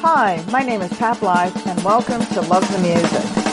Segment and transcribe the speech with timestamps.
[0.00, 3.48] Hi, my name is Pat Blythe, and welcome to Love the Music.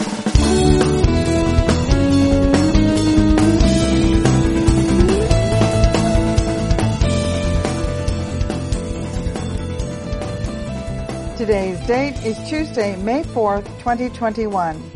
[11.36, 14.92] Today's date is Tuesday, May 4th, 2021,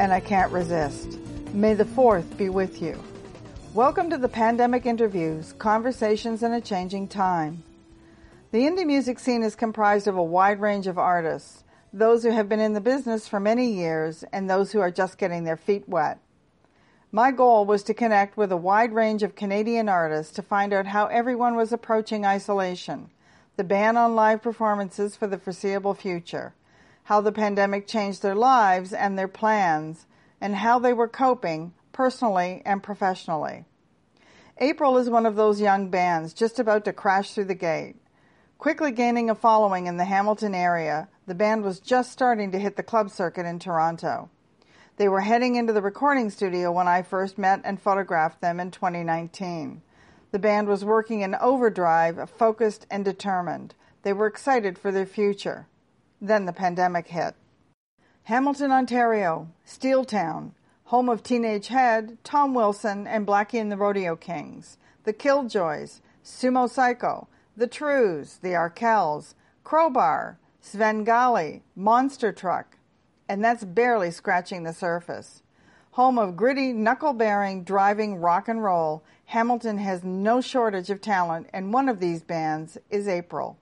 [0.00, 1.16] and I can't resist.
[1.52, 3.00] May the 4th be with you.
[3.72, 7.62] Welcome to the Pandemic Interviews, Conversations in a Changing Time.
[8.52, 12.50] The indie music scene is comprised of a wide range of artists, those who have
[12.50, 15.88] been in the business for many years and those who are just getting their feet
[15.88, 16.18] wet.
[17.10, 20.84] My goal was to connect with a wide range of Canadian artists to find out
[20.84, 23.08] how everyone was approaching isolation,
[23.56, 26.52] the ban on live performances for the foreseeable future,
[27.04, 30.04] how the pandemic changed their lives and their plans,
[30.42, 33.64] and how they were coping personally and professionally.
[34.58, 37.96] April is one of those young bands just about to crash through the gate.
[38.62, 42.76] Quickly gaining a following in the Hamilton area, the band was just starting to hit
[42.76, 44.30] the club circuit in Toronto.
[44.98, 48.70] They were heading into the recording studio when I first met and photographed them in
[48.70, 49.82] 2019.
[50.30, 53.74] The band was working in overdrive, focused and determined.
[54.04, 55.66] They were excited for their future.
[56.20, 57.34] Then the pandemic hit.
[58.22, 64.14] Hamilton, Ontario, Steel Town, home of Teenage Head, Tom Wilson, and Blackie and the Rodeo
[64.14, 72.78] Kings, the Killjoys, Sumo Cyco, the Trews, the Arkells, Crowbar, Svengali, Monster Truck,
[73.28, 75.42] and that's barely scratching the surface.
[75.92, 81.48] Home of gritty, knuckle bearing, driving rock and roll, Hamilton has no shortage of talent,
[81.52, 83.58] and one of these bands is April.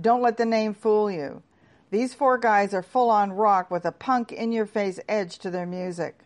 [0.00, 1.42] Don't let the name fool you.
[1.90, 5.50] These four guys are full on rock with a punk in your face edge to
[5.50, 6.20] their music.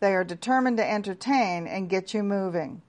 [0.00, 2.82] They are determined to entertain and get you moving.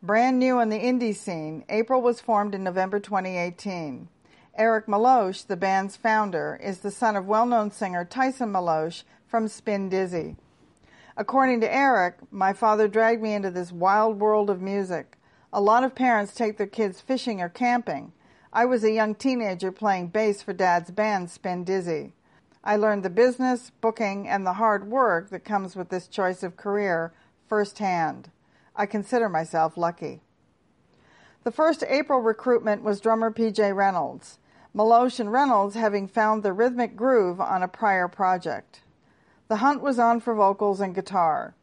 [0.00, 4.08] Brand new in the indie scene, April was formed in November 2018.
[4.56, 9.48] Eric Meloche, the band's founder, is the son of well known singer Tyson Meloche from
[9.48, 10.36] Spin Dizzy.
[11.16, 15.18] According to Eric, my father dragged me into this wild world of music.
[15.52, 18.12] A lot of parents take their kids fishing or camping.
[18.52, 22.12] I was a young teenager playing bass for dad's band, Spin Dizzy.
[22.62, 26.56] I learned the business, booking, and the hard work that comes with this choice of
[26.56, 27.12] career
[27.48, 28.30] firsthand.
[28.78, 30.20] I consider myself lucky.
[31.42, 34.38] The first April recruitment was drummer PJ Reynolds,
[34.72, 38.82] Meloche and Reynolds having found the rhythmic groove on a prior project.
[39.48, 41.56] The hunt was on for vocals and guitar.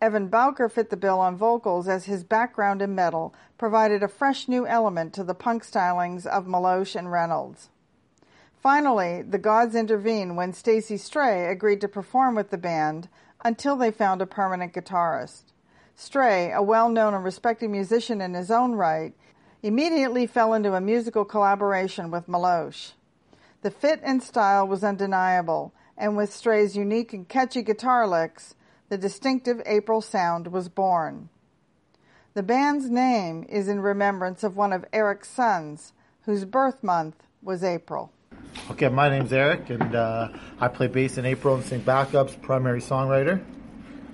[0.00, 4.46] Evan Bowker fit the bill on vocals as his background in metal provided a fresh
[4.46, 7.68] new element to the punk stylings of Meloche and Reynolds.
[8.62, 13.08] Finally, the gods intervened when Stacy Stray agreed to perform with the band
[13.44, 15.49] until they found a permanent guitarist.
[15.94, 19.12] Stray, a well-known and respected musician in his own right,
[19.62, 22.92] immediately fell into a musical collaboration with Meloche.
[23.62, 28.54] The fit and style was undeniable, and with Stray's unique and catchy guitar licks,
[28.88, 31.28] the distinctive April sound was born.
[32.32, 37.62] The band's name is in remembrance of one of Eric's sons, whose birth month was
[37.62, 38.12] April.
[38.70, 40.28] Okay, my name's Eric, and uh,
[40.58, 43.44] I play bass in April and sing backups, primary songwriter.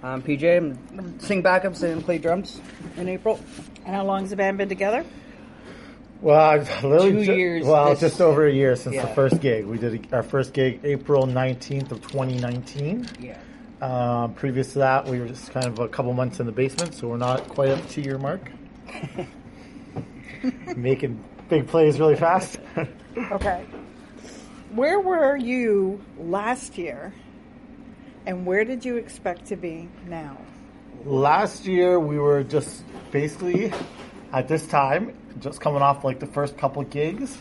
[0.03, 0.57] I'm PJ.
[0.99, 2.61] I'm sing backups and play drums
[2.97, 3.41] in April.
[3.85, 5.05] And how long has the band been together?
[6.21, 9.41] Well, I've literally Two ju- years Well, this- just over a year since the first
[9.41, 9.67] gig.
[9.67, 13.07] We did our first gig April 19th of 2019.
[13.21, 13.37] Yeah.
[13.83, 16.95] Um, previous to that, we were just kind of a couple months in the basement,
[16.95, 18.51] so we're not quite up to two-year mark.
[20.77, 22.59] Making big plays really fast.
[23.19, 23.65] Okay.
[24.75, 27.13] Where were you last year,
[28.27, 30.37] and where did you expect to be now?
[31.05, 33.73] Last year, we were just basically
[34.33, 37.39] at this time, just coming off like the first couple gigs.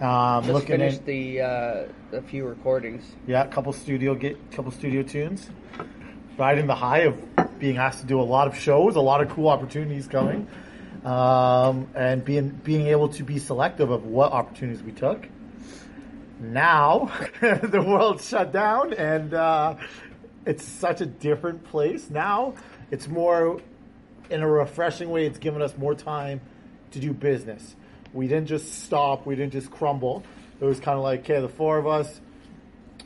[0.00, 3.04] Um, Just looking finished at the uh, a few recordings.
[3.26, 5.48] yeah, a couple studio get couple studio tunes.
[6.38, 9.28] Riding the high of being asked to do a lot of shows, a lot of
[9.30, 10.48] cool opportunities coming,
[11.04, 15.28] um, and being being able to be selective of what opportunities we took.
[16.40, 19.76] Now the world shut down, and uh,
[20.46, 22.10] it's such a different place.
[22.10, 22.54] Now
[22.90, 23.60] it's more
[24.30, 25.26] in a refreshing way.
[25.26, 26.40] It's given us more time
[26.92, 27.74] to do business.
[28.12, 29.26] We didn't just stop.
[29.26, 30.24] We didn't just crumble.
[30.60, 32.20] It was kind of like, okay, the four of us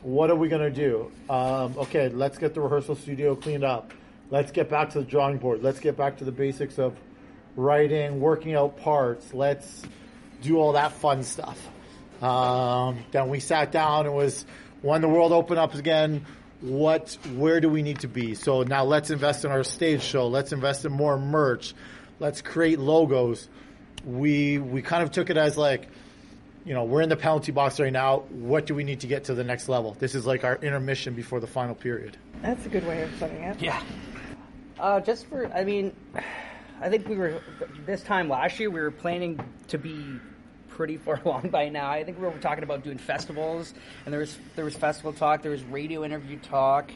[0.01, 1.11] what are we going to do?
[1.29, 3.91] Um, okay, let's get the rehearsal studio cleaned up.
[4.29, 5.63] Let's get back to the drawing board.
[5.63, 6.97] Let's get back to the basics of
[7.55, 9.33] writing, working out parts.
[9.33, 9.81] Let's
[10.41, 11.59] do all that fun stuff.
[12.21, 14.45] Um, then we sat down It was
[14.81, 16.25] when the world opened up again.
[16.61, 18.33] What, where do we need to be?
[18.35, 20.27] So now let's invest in our stage show.
[20.27, 21.73] Let's invest in more merch.
[22.19, 23.47] Let's create logos.
[24.05, 25.87] We we kind of took it as like
[26.67, 28.23] you know, we're in the penalty box right now.
[28.29, 29.95] What do we need to get to the next level?
[29.97, 32.17] This is like our intermission before the final period.
[32.41, 33.61] That's a good way of putting it.
[33.61, 33.81] Yeah.
[34.77, 35.95] Uh, just for, I mean,
[36.81, 37.41] I think we were
[37.85, 39.39] this time last year we were planning
[39.69, 40.19] to be
[40.77, 41.89] pretty far along by now.
[41.89, 43.73] I think we were talking about doing festivals,
[44.05, 46.91] and there was there was festival talk, there was radio interview talk.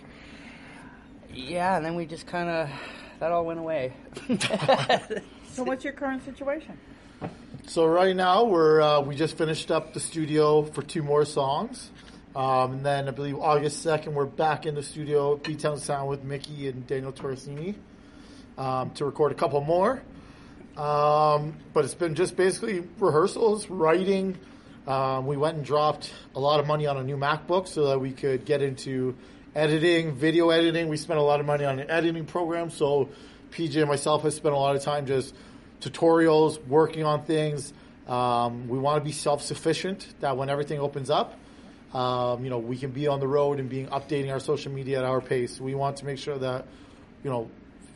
[1.33, 2.69] Yeah, and then we just kind of
[3.19, 3.93] that all went away.
[5.53, 6.77] So, what's your current situation?
[7.67, 11.91] So right now we're uh, we just finished up the studio for two more songs,
[12.37, 16.07] um, and then I believe August second we're back in the studio B Town Sound
[16.07, 17.75] with Mickey and Daniel Torresini
[18.57, 20.01] um, to record a couple more.
[20.77, 24.37] Um, but it's been just basically rehearsals, writing.
[24.87, 27.99] Um, we went and dropped a lot of money on a new MacBook so that
[27.99, 29.15] we could get into
[29.55, 30.87] editing, video editing.
[30.87, 32.69] We spent a lot of money on an editing program.
[32.69, 33.09] So
[33.51, 35.35] PJ and myself have spent a lot of time just
[35.81, 37.73] tutorials, working on things.
[38.07, 40.07] Um, we want to be self-sufficient.
[40.21, 41.37] That when everything opens up,
[41.93, 44.99] um, you know, we can be on the road and being updating our social media
[44.99, 45.59] at our pace.
[45.59, 46.65] We want to make sure that,
[47.23, 47.49] you know,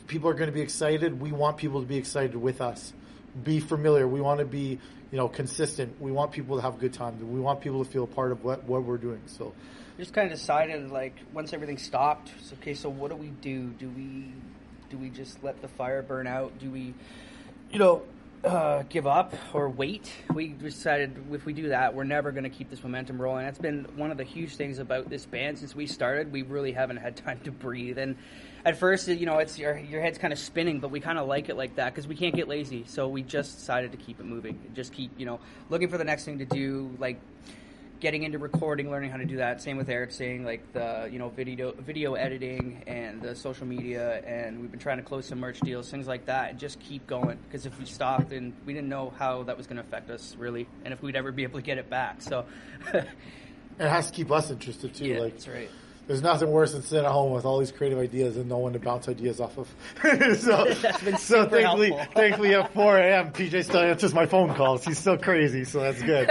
[0.07, 1.19] people are going to be excited.
[1.19, 2.94] We want people to be excited with us.
[3.44, 4.07] Be familiar.
[4.07, 4.80] We want to be,
[5.12, 6.00] you know, consistent.
[6.02, 7.18] We want people to have a good time.
[7.31, 9.22] We want people to feel part of what, what we're doing.
[9.25, 9.54] So,
[9.98, 13.68] just kind of decided like once everything stopped it's okay so what do we do
[13.80, 14.25] do we
[14.90, 16.94] do we just let the fire burn out do we
[17.72, 18.02] you know
[18.44, 22.50] uh, give up or wait we decided if we do that we're never going to
[22.50, 25.74] keep this momentum rolling that's been one of the huge things about this band since
[25.74, 28.16] we started we really haven't had time to breathe and
[28.66, 31.28] at first you know it's your, your head's kind of spinning but we kind of
[31.28, 34.20] like it like that because we can't get lazy so we just decided to keep
[34.20, 35.40] it moving just keep you know
[35.70, 37.20] looking for the next thing to do like
[38.00, 39.62] getting into recording, learning how to do that.
[39.62, 44.22] Same with Eric saying like the you know video video editing and the social media,
[44.26, 47.08] and we've been trying to close some merch deals, things like that, and just keep
[47.08, 47.38] going.
[47.46, 50.36] Because if we stopped, then we didn't know how that was going to affect us
[50.38, 52.22] really, and if we'd ever be able to get it back.
[52.22, 52.46] So
[52.94, 53.08] it
[53.80, 55.06] has to keep us interested too.
[55.06, 55.70] yeah, like, that's right.
[56.07, 58.74] There's nothing worse than sitting at home with all these creative ideas and no one
[58.74, 59.68] to bounce ideas off of.
[60.40, 63.31] so, That's been so thankfully, thankfully at 4 a.m.
[63.31, 64.86] PJ still answers my phone calls.
[64.86, 66.28] He's still crazy, so that's good.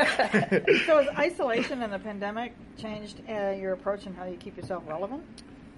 [0.87, 4.85] So, has isolation and the pandemic changed uh, your approach and how you keep yourself
[4.87, 5.25] relevant?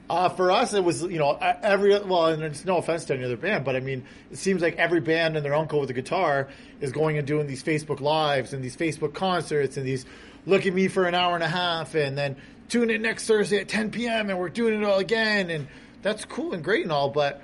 [0.08, 3.14] Uh, for us, it was you know uh, every well, and it's no offense to
[3.14, 5.90] any other band, but I mean, it seems like every band and their uncle with
[5.90, 6.48] a guitar
[6.80, 10.06] is going and doing these Facebook lives and these Facebook concerts and these
[10.46, 12.36] look at me for an hour and a half, and then
[12.68, 14.30] tune in next Thursday at 10 p.m.
[14.30, 15.68] and we're doing it all again, and
[16.02, 17.42] that's cool and great and all, but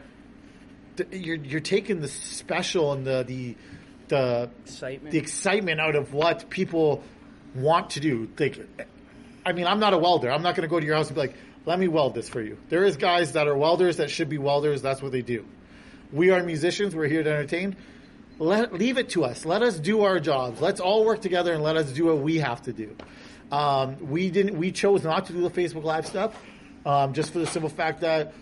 [0.97, 3.57] th- you're you're taking the special and the the
[4.09, 5.13] the Excitement.
[5.13, 7.03] the excitement out of what people
[7.55, 8.29] want to do.
[8.39, 8.59] Like,
[9.47, 10.31] I mean, I'm not a welder.
[10.31, 11.35] I'm not going to go to your house and be like,
[11.67, 14.39] "Let me weld this for you." There is guys that are welders that should be
[14.39, 14.83] welders.
[14.83, 15.45] That's what they do.
[16.13, 16.95] We are musicians.
[16.95, 17.77] We're here to entertain.
[18.39, 19.45] Let leave it to us.
[19.47, 20.61] Let us do our jobs.
[20.61, 22.97] Let's all work together and let us do what we have to do.
[23.53, 24.57] Um, we didn't.
[24.57, 26.35] We chose not to do the Facebook Live stuff,
[26.87, 28.33] um, just for the simple fact that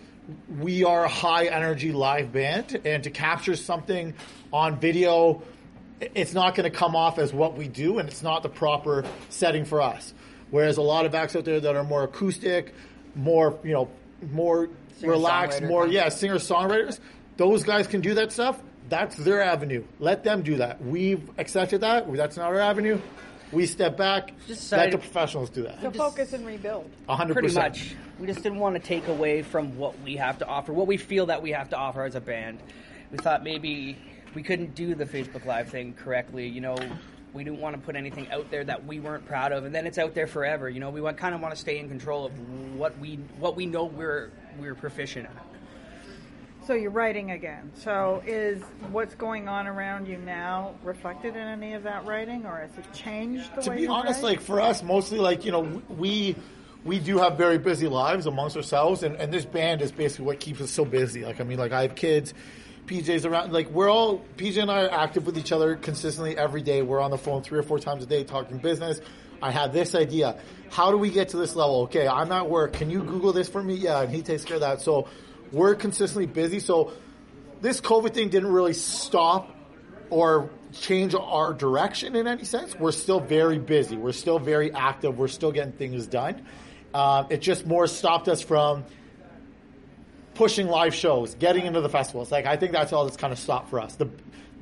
[0.59, 4.13] we are a high energy live band, and to capture something
[4.53, 5.43] on video,
[5.99, 9.03] it's not going to come off as what we do, and it's not the proper
[9.29, 10.13] setting for us.
[10.49, 12.73] Whereas a lot of acts out there that are more acoustic,
[13.13, 13.89] more you know,
[14.31, 14.69] more
[15.01, 16.99] relaxed, Singer-songwriter more yeah, singer songwriters,
[17.35, 18.61] those guys can do that stuff.
[18.87, 19.83] That's their avenue.
[19.99, 20.83] Let them do that.
[20.83, 22.11] We've accepted that.
[22.13, 22.99] That's not our avenue.
[23.51, 24.33] We step back.
[24.47, 25.81] Just let the professionals do that.
[25.81, 26.89] So, just- focus and rebuild.
[27.09, 27.75] A hundred Pretty percent.
[27.75, 27.95] much.
[28.19, 30.97] We just didn't want to take away from what we have to offer, what we
[30.97, 32.59] feel that we have to offer as a band.
[33.11, 33.97] We thought maybe
[34.35, 36.47] we couldn't do the Facebook Live thing correctly.
[36.47, 36.77] You know,
[37.33, 39.85] we didn't want to put anything out there that we weren't proud of, and then
[39.85, 40.69] it's out there forever.
[40.69, 42.31] You know, we want, kind of want to stay in control of
[42.77, 45.45] what we what we know we're we're proficient at.
[46.65, 47.71] So, you're writing again.
[47.75, 52.59] So, is what's going on around you now reflected in any of that writing, or
[52.59, 54.29] has it changed the to way be you honest, write?
[54.29, 56.35] like for us, mostly like you know we
[56.83, 60.39] we do have very busy lives amongst ourselves, and, and this band is basically what
[60.39, 61.25] keeps us so busy.
[61.25, 62.33] Like I mean, like I have kids,
[62.85, 63.51] PJ's around.
[63.51, 66.81] Like we're all PJ and I are active with each other consistently every day.
[66.81, 69.01] We're on the phone three or four times a day talking business.
[69.41, 70.39] I had this idea.
[70.69, 71.81] How do we get to this level?
[71.83, 72.73] Okay, I'm at work.
[72.73, 73.73] Can you Google this for me?
[73.73, 74.81] Yeah, and he takes care of that.
[74.81, 75.07] So
[75.51, 76.59] we're consistently busy.
[76.59, 76.93] So
[77.61, 79.55] this COVID thing didn't really stop
[80.09, 82.75] or change our direction in any sense.
[82.77, 83.97] We're still very busy.
[83.97, 85.17] We're still very active.
[85.17, 86.45] We're still getting things done.
[86.93, 88.83] Um, it just more stopped us from
[90.33, 92.31] pushing live shows, getting into the festivals.
[92.31, 93.95] Like I think that's all that's kind of stopped for us.
[93.95, 94.09] The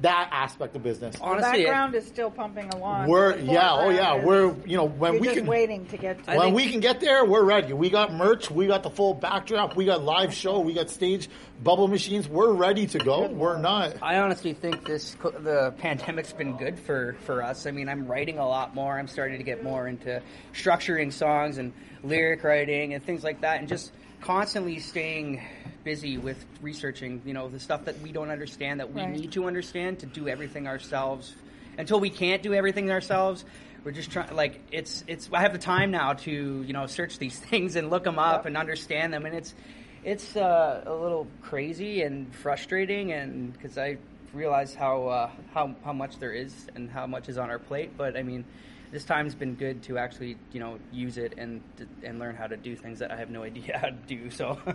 [0.02, 1.16] that aspect of business.
[1.20, 3.08] Honestly, The Honestly, background is still pumping along.
[3.10, 5.98] We're yeah, oh yeah, foreground we're you know when you're we just can waiting to
[5.98, 7.74] get to when think- we can get there, we're ready.
[7.74, 11.30] We got merch, we got the full backdrop, we got live show, we got stage
[11.62, 12.28] bubble machines.
[12.28, 13.28] We're ready to go.
[13.28, 13.96] We're not.
[14.02, 17.66] I honestly think this the pandemic's been good for for us.
[17.66, 18.98] I mean, I'm writing a lot more.
[18.98, 20.22] I'm starting to get more into
[20.54, 23.92] structuring songs and lyric writing and things like that, and just
[24.22, 25.42] constantly staying
[25.90, 27.20] busy with researching.
[27.26, 29.10] You know, the stuff that we don't understand that we Right.
[29.10, 31.34] need to understand to do everything ourselves.
[31.80, 33.44] Until we can't do everything ourselves,
[33.84, 34.36] we're just trying.
[34.36, 35.30] Like it's it's.
[35.34, 36.32] I have the time now to
[36.68, 39.56] you know search these things and look them up and understand them, and it's
[40.04, 43.98] it's uh, a little crazy and frustrating, and because I
[44.32, 47.98] realize how uh, how how much there is and how much is on our plate.
[47.98, 48.46] But I mean,
[48.92, 51.62] this time's been good to actually you know use it and
[52.04, 54.30] and learn how to do things that I have no idea how to do.
[54.30, 54.60] So.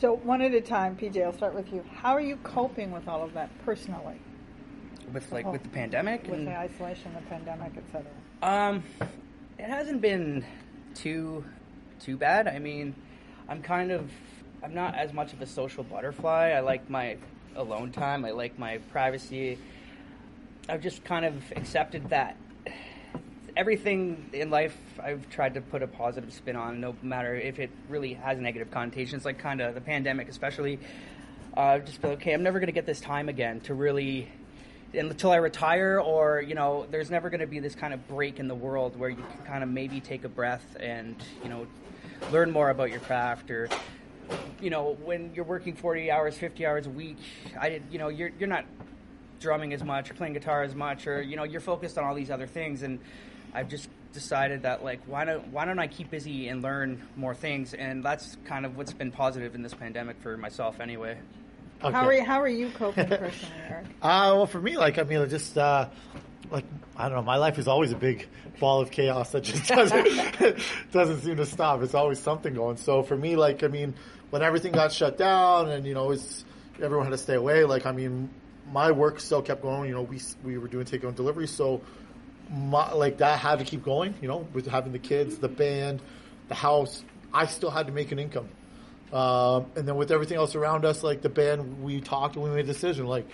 [0.00, 1.22] So one at a time, PJ.
[1.22, 1.84] I'll start with you.
[1.94, 4.20] How are you coping with all of that personally,
[5.12, 8.10] with like with the pandemic with and, the isolation, the pandemic, etc.
[8.42, 8.82] Um,
[9.58, 10.44] it hasn't been
[10.94, 11.44] too
[12.00, 12.48] too bad.
[12.48, 12.94] I mean,
[13.48, 14.10] I'm kind of
[14.62, 16.50] I'm not as much of a social butterfly.
[16.50, 17.16] I like my
[17.54, 18.24] alone time.
[18.24, 19.58] I like my privacy.
[20.68, 22.36] I've just kind of accepted that
[23.56, 27.70] everything in life I've tried to put a positive spin on, no matter if it
[27.88, 30.78] really has negative connotations, like kind of the pandemic, especially.
[31.54, 34.28] Uh, just be like, okay, I'm never going to get this time again to really
[34.94, 38.38] until I retire, or you know, there's never going to be this kind of break
[38.38, 41.66] in the world where you can kind of maybe take a breath and you know,
[42.30, 43.68] learn more about your craft, or
[44.60, 47.18] you know, when you're working 40 hours, 50 hours a week,
[47.60, 48.64] I you know, you're you're not
[49.40, 52.14] drumming as much or playing guitar as much, or you know, you're focused on all
[52.14, 52.98] these other things, and
[53.54, 57.34] I've just decided that like why don't why don't I keep busy and learn more
[57.34, 61.18] things, and that's kind of what's been positive in this pandemic for myself anyway.
[61.90, 63.86] How are you, how are you coping personally, Eric?
[64.02, 65.88] Uh, well, for me, like, I mean, just, uh,
[66.50, 66.64] like,
[66.96, 68.28] I don't know, my life is always a big
[68.60, 70.58] ball of chaos that just doesn't,
[70.92, 71.82] doesn't seem to stop.
[71.82, 72.76] It's always something going.
[72.76, 73.94] So for me, like, I mean,
[74.30, 76.44] when everything got shut down and, you know, it's,
[76.80, 78.30] everyone had to stay away, like, I mean,
[78.70, 79.88] my work still kept going.
[79.88, 81.48] You know, we, we were doing take-home delivery.
[81.48, 81.80] So,
[82.50, 86.00] my, like, that had to keep going, you know, with having the kids, the band,
[86.48, 87.02] the house.
[87.32, 88.48] I still had to make an income.
[89.12, 92.50] Um, and then with everything else around us, like the band, we talked and we
[92.50, 93.06] made a decision.
[93.06, 93.28] Like,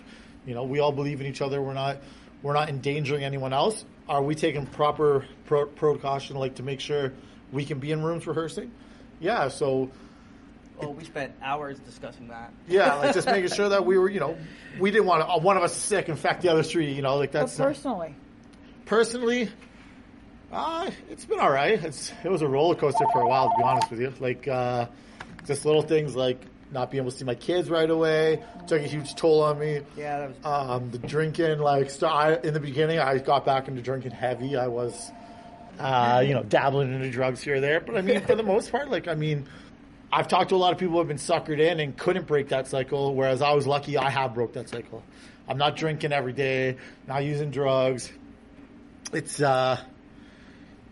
[0.46, 1.60] you know, we all believe in each other.
[1.62, 1.98] We're not,
[2.42, 3.84] we're not endangering anyone else.
[4.08, 7.12] Are we taking proper pro- precaution, like to make sure
[7.52, 8.70] we can be in rooms rehearsing?
[9.20, 9.48] Yeah.
[9.48, 9.90] So,
[10.80, 12.52] Oh, we spent hours discussing that.
[12.68, 14.38] yeah, like just making sure that we were, you know,
[14.78, 16.92] we didn't want to, one of us sick infect the other three.
[16.92, 17.64] You know, like But that's not-
[18.88, 19.50] personally,
[20.50, 21.82] uh, it's been all right.
[21.84, 24.12] It's it was a roller coaster for a while, to be honest with you.
[24.18, 24.86] Like uh,
[25.46, 26.40] just little things like
[26.72, 29.80] not being able to see my kids right away took a huge toll on me.
[29.96, 30.70] Yeah, that was.
[30.70, 34.56] Um, the drinking, like so I, in the beginning, I got back into drinking heavy.
[34.56, 35.10] I was,
[35.78, 37.80] uh, you know, dabbling into drugs here or there.
[37.80, 39.46] But I mean, for the most part, like I mean.
[40.10, 42.48] I've talked to a lot of people who have been suckered in and couldn't break
[42.48, 45.02] that cycle, whereas I was lucky I have broke that cycle.
[45.46, 48.10] I'm not drinking every day, not using drugs.
[49.12, 49.80] It's uh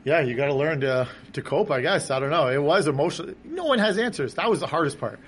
[0.04, 2.10] yeah, you got to learn to to cope, I guess.
[2.10, 2.48] I don't know.
[2.48, 3.34] It was emotional.
[3.44, 4.34] No one has answers.
[4.34, 5.18] That was the hardest part.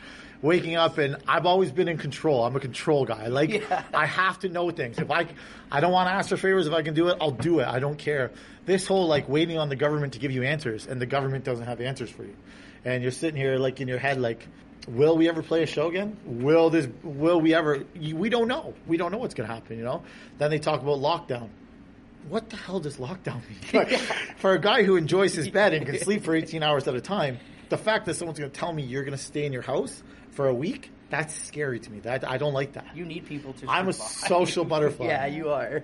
[0.41, 2.45] Waking up and I've always been in control.
[2.45, 3.27] I'm a control guy.
[3.27, 3.83] Like Yeah.
[3.93, 4.99] I have to know things.
[4.99, 5.27] If I
[5.71, 7.67] I don't want to ask for favors if I can do it, I'll do it.
[7.67, 8.31] I don't care.
[8.65, 11.67] This whole like waiting on the government to give you answers and the government doesn't
[11.67, 12.37] have answers for you.
[12.85, 14.47] And you're sitting here like in your head like
[14.87, 16.17] will we ever play a show again?
[16.25, 18.75] Will this will we ever we don't know.
[18.87, 20.05] We don't know what's going to happen, you know?
[20.39, 21.49] Then they talk about lockdown
[22.29, 23.59] what the hell does lockdown mean?
[23.73, 23.91] Like,
[24.39, 27.01] For a guy who enjoys his bed and can sleep for 18 hours at a
[27.01, 29.63] time, the fact that someone's going to tell me you're going to stay in your
[29.63, 32.01] house for a week, that's scary to me.
[32.01, 32.95] That I don't like that.
[32.95, 33.69] You need people to.
[33.69, 35.07] I'm a social butterfly.
[35.07, 35.83] yeah, you are.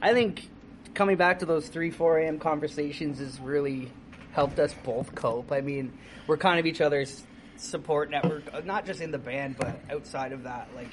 [0.00, 0.48] I think
[0.94, 2.38] coming back to those three, four a.m.
[2.38, 3.90] conversations has really
[4.32, 5.50] helped us both cope.
[5.50, 7.24] I mean, we're kind of each other's
[7.56, 10.68] support network, uh, not just in the band, but outside of that.
[10.76, 10.90] Like,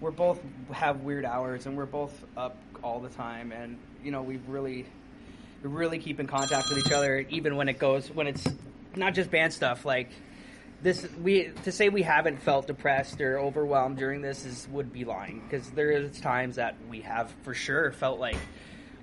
[0.00, 0.40] we're both
[0.72, 4.86] have weird hours, and we're both up all the time, and you know, we really,
[5.62, 8.46] really keep in contact with each other, even when it goes when it's
[8.94, 9.84] not just band stuff.
[9.84, 10.10] Like
[10.82, 15.04] this, we to say we haven't felt depressed or overwhelmed during this is would be
[15.04, 18.38] lying because there is times that we have for sure felt like.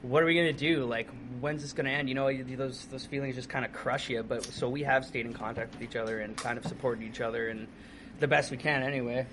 [0.01, 0.83] What are we gonna do?
[0.83, 1.07] Like,
[1.39, 2.09] when's this gonna end?
[2.09, 4.21] You know, those those feelings just kind of crush you.
[4.21, 7.21] But so we have stayed in contact with each other and kind of supported each
[7.21, 7.67] other and
[8.19, 9.25] the best we can anyway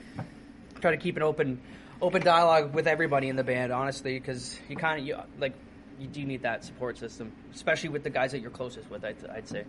[0.81, 1.61] try to keep an open
[2.01, 5.53] open dialogue with everybody in the band honestly because you kind of you like
[5.99, 9.17] you do need that support system especially with the guys that you're closest with i'd,
[9.35, 9.65] I'd say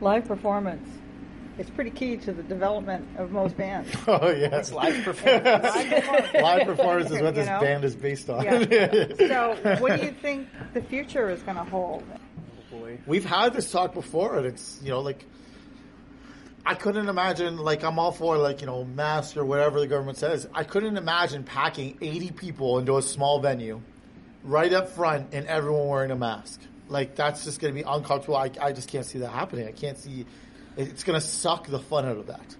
[0.00, 0.88] live performance.
[1.58, 3.90] It's pretty key to the development of most bands.
[4.08, 5.44] Oh yes, It's live performance.
[5.44, 6.34] Live performance.
[6.42, 7.60] live performance is what You this know?
[7.60, 8.44] band is based on.
[8.70, 9.06] Yeah.
[9.18, 12.02] So, what do you think the future is going to hold?
[12.72, 12.98] Oh, boy.
[13.06, 15.26] We've had this talk before, and it's you know like
[16.64, 20.18] I couldn't imagine like I'm all for like you know masks or whatever the government
[20.18, 20.48] says.
[20.54, 23.80] I couldn't imagine packing 80 people into a small venue,
[24.44, 26.60] right up front, and everyone wearing a mask.
[26.88, 28.36] Like that's just going to be uncomfortable.
[28.36, 29.66] I, I just can't see that happening.
[29.66, 30.26] I can't see
[30.76, 32.56] it's going to suck the fun out of that.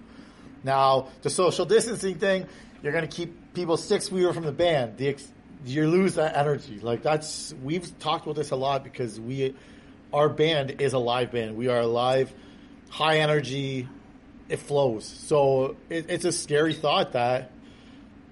[0.63, 2.47] Now the social distancing thing,
[2.81, 4.97] you're going to keep people six feet from the band.
[4.97, 5.31] The ex-
[5.65, 6.79] you lose that energy.
[6.79, 9.55] Like that's we've talked about this a lot because we
[10.13, 11.55] our band is a live band.
[11.55, 12.33] We are a live,
[12.91, 13.87] high energy.
[14.49, 15.05] It flows.
[15.05, 17.51] So it, it's a scary thought that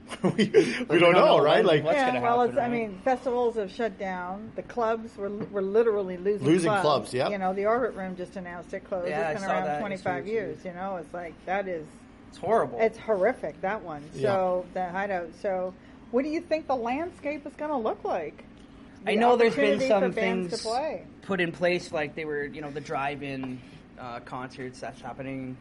[0.23, 1.63] we, we don't don't know, know right?
[1.63, 2.71] Like What's yeah, gonna well, happen, it's, I right?
[2.71, 4.51] mean, festivals have shut down.
[4.55, 6.81] The clubs were were literally losing Losing clubs.
[6.81, 7.31] clubs, yep.
[7.31, 9.07] You know, the Orbit Room just announced it closed.
[9.07, 10.57] Yeah, it's been saw around 25 years.
[10.65, 11.85] You know, it's like that is
[12.29, 12.79] It's horrible.
[12.81, 14.03] it's horrific that one.
[14.19, 15.29] So the hideout.
[15.41, 15.73] So,
[16.11, 18.43] what do you think the landscape is going to look like?
[19.07, 20.67] I know there's been some things
[21.21, 23.61] put in place, like they were, you know, the drive-in
[23.99, 25.57] uh, concerts that's happening.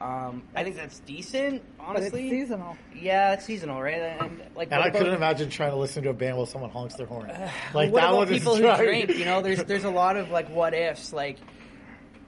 [0.00, 2.30] Um, I think that's decent, But it's honestly.
[2.30, 2.76] seasonal.
[2.94, 3.94] Yeah, it's seasonal, right?
[3.94, 6.70] And like, And I about- couldn't imagine trying to listen to a band while someone
[6.70, 7.26] honks their horn.
[7.28, 8.78] Like Like what that about was people who right.
[8.78, 9.10] drink?
[9.16, 11.12] You know, there's there's a lot of like what ifs.
[11.12, 11.38] Like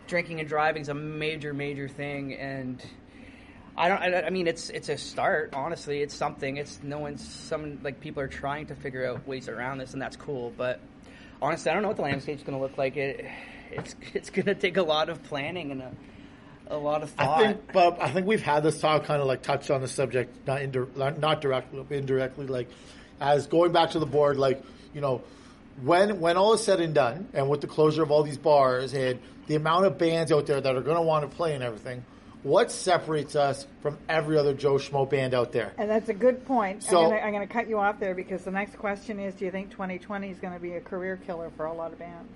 [0.08, 2.84] drinking and driving is a major major thing, and
[3.76, 4.02] I don't.
[4.02, 5.50] I, I mean, it's it's a start.
[5.54, 6.56] Honestly, it's something.
[6.56, 10.02] It's no one's some like people are trying to figure out ways around this, and
[10.02, 10.52] that's cool.
[10.56, 10.80] But
[11.40, 12.96] honestly, I don't know what the landscape's going to look like.
[12.96, 13.24] It
[13.72, 15.92] it's it's going to take a lot of planning and a
[16.68, 17.40] a lot of thought.
[17.40, 19.88] I think, but I think we've had this talk kind of like touched on the
[19.88, 22.68] subject, not indir- not- not directly, but indirectly, like
[23.20, 24.62] as going back to the board, like
[24.94, 25.22] you know,
[25.82, 28.94] when when all is said and done, and with the closure of all these bars
[28.94, 31.64] and the amount of bands out there that are going to want to play and
[31.64, 32.04] everything,
[32.44, 35.72] what separates us from every other Joe Schmo band out there?
[35.76, 36.84] And that's a good point.
[36.84, 39.50] So- I'm going to cut you off there because the next question is: Do you
[39.50, 42.30] think 2020 is going to be a career killer for a lot of bands?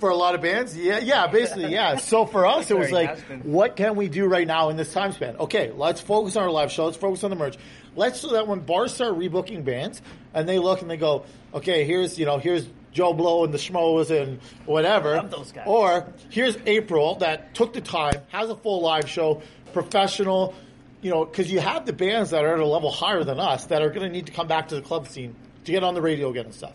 [0.00, 1.96] For a lot of bands, yeah, yeah, basically, yeah.
[1.96, 5.12] So for us, it was like, what can we do right now in this time
[5.12, 5.36] span?
[5.36, 6.86] Okay, let's focus on our live show.
[6.86, 7.58] Let's focus on the merch.
[7.94, 10.00] Let's so that when bars start rebooking bands
[10.32, 13.58] and they look and they go, okay, here's you know here's Joe Blow and the
[13.58, 15.64] Schmoes and whatever, Love those guys.
[15.66, 19.42] or here's April that took the time, has a full live show,
[19.74, 20.54] professional.
[21.02, 23.66] You know, because you have the bands that are at a level higher than us
[23.66, 25.34] that are going to need to come back to the club scene
[25.64, 26.72] to get on the radio again and stuff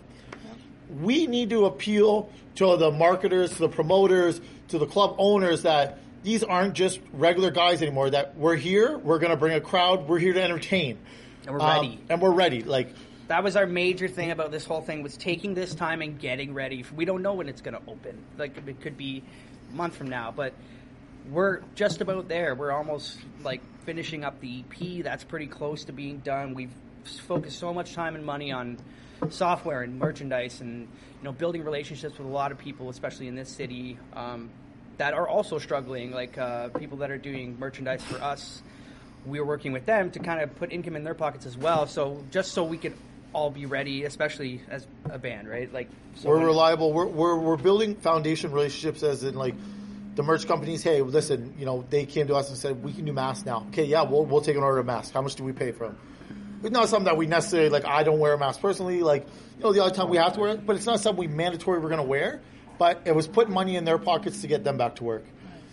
[1.01, 5.99] we need to appeal to the marketers, to the promoters, to the club owners that
[6.23, 8.09] these aren't just regular guys anymore.
[8.09, 10.97] That we're here, we're going to bring a crowd, we're here to entertain,
[11.45, 11.99] And we're Um, ready.
[12.09, 12.63] and we're ready.
[12.63, 12.89] Like
[13.27, 16.53] that was our major thing about this whole thing was taking this time and getting
[16.53, 16.83] ready.
[16.95, 18.17] We don't know when it's going to open.
[18.37, 19.21] Like it could be
[19.71, 20.53] a month from now, but
[21.31, 22.55] we're just about there.
[22.55, 25.03] We're almost like finishing up the EP.
[25.03, 26.53] That's pretty close to being done.
[26.55, 26.71] We've
[27.27, 28.77] focused so much time and money on
[29.29, 33.35] software and merchandise, and you know, building relationships with a lot of people, especially in
[33.35, 34.49] this city, um,
[34.97, 36.11] that are also struggling.
[36.11, 38.61] Like uh, people that are doing merchandise for us
[39.25, 41.87] we're working with them to kind of put income in their pockets as well.
[41.87, 42.93] So just so we could
[43.33, 45.71] all be ready, especially as a band, right?
[45.71, 46.93] Like so we're reliable.
[46.93, 49.55] We're, we're we're building foundation relationships, as in like
[50.15, 50.83] the merch companies.
[50.83, 53.65] Hey, listen, you know, they came to us and said we can do masks now.
[53.69, 55.11] Okay, yeah, we'll we'll take an order of masks.
[55.11, 55.97] How much do we pay for them?
[56.65, 57.85] It's not something that we necessarily like.
[57.85, 59.03] I don't wear a mask personally.
[59.03, 61.29] Like you know, the other time we have to wear it, but it's not something
[61.29, 62.41] we mandatory we're going to wear.
[62.79, 65.25] But it was putting money in their pockets to get them back to work.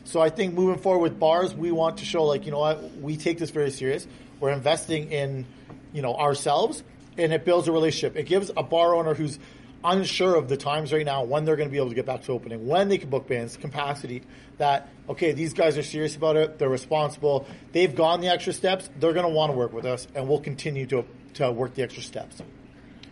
[0.05, 2.99] So I think moving forward with bars, we want to show like you know what
[2.99, 4.07] we take this very serious.
[4.39, 5.47] We're investing in
[5.95, 6.83] you know ourselves,
[7.17, 8.15] and it builds a relationship.
[8.19, 9.39] It gives a bar owner who's
[9.85, 12.23] unsure of the times right now when they're going to be able to get back
[12.23, 14.23] to opening, when they can book bands, capacity.
[14.59, 16.59] That okay, these guys are serious about it.
[16.59, 17.47] They're responsible.
[17.73, 18.89] They've gone the extra steps.
[18.99, 21.83] They're going to want to work with us, and we'll continue to to work the
[21.83, 22.43] extra steps.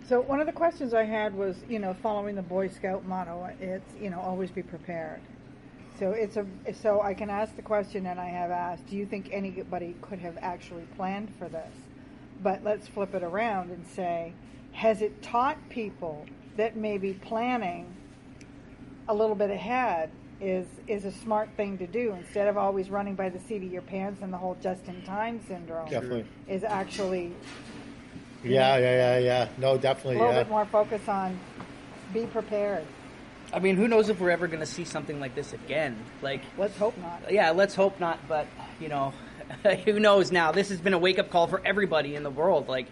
[0.09, 3.48] So one of the questions I had was, you know, following the Boy Scout motto,
[3.61, 5.20] it's you know always be prepared.
[5.98, 9.06] So it's a so I can ask the question, and I have asked, do you
[9.06, 11.72] think anybody could have actually planned for this?
[12.42, 14.33] But let's flip it around and say,
[14.72, 16.26] has it taught people
[16.61, 17.87] that maybe planning
[19.09, 20.11] a little bit ahead
[20.42, 23.73] is is a smart thing to do instead of always running by the seat of
[23.73, 26.27] your pants and the whole just-in-time syndrome Definitely.
[26.49, 27.33] is actually
[28.44, 29.49] Yeah, yeah, yeah, yeah.
[29.59, 30.16] No, definitely.
[30.16, 30.42] a little Yeah.
[30.42, 31.38] bit more focus on
[32.12, 32.85] be prepared.
[33.53, 35.96] I mean, who knows if we're ever going to see something like this again?
[36.23, 37.33] Like, Let's hope not.
[37.33, 38.18] yeah, let's hope not.
[38.29, 38.46] But
[38.81, 39.12] you know,
[39.87, 40.53] who knows now?
[40.53, 42.68] This has been a wake up call for everybody in the world.
[42.68, 42.87] Like,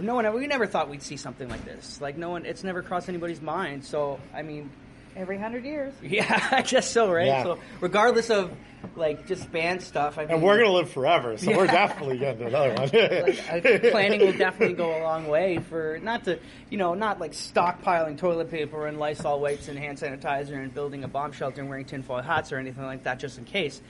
[0.00, 2.00] no one, we never thought we'd see something like this.
[2.00, 3.84] Like, no one, it's never crossed anybody's mind.
[3.84, 4.70] So, I mean,
[5.16, 5.94] Every hundred years.
[6.02, 7.26] Yeah, I guess so, right?
[7.26, 7.42] Yeah.
[7.42, 8.52] So regardless of
[8.96, 12.40] like just band stuff, I mean, And we're gonna live forever, so we're definitely getting
[12.40, 12.90] to another one.
[13.22, 16.38] like, I think planning will definitely go a long way for not to,
[16.70, 21.04] you know, not like stockpiling toilet paper and Lysol wipes and hand sanitizer and building
[21.04, 23.80] a bomb shelter and wearing tinfoil hats or anything like that, just in case.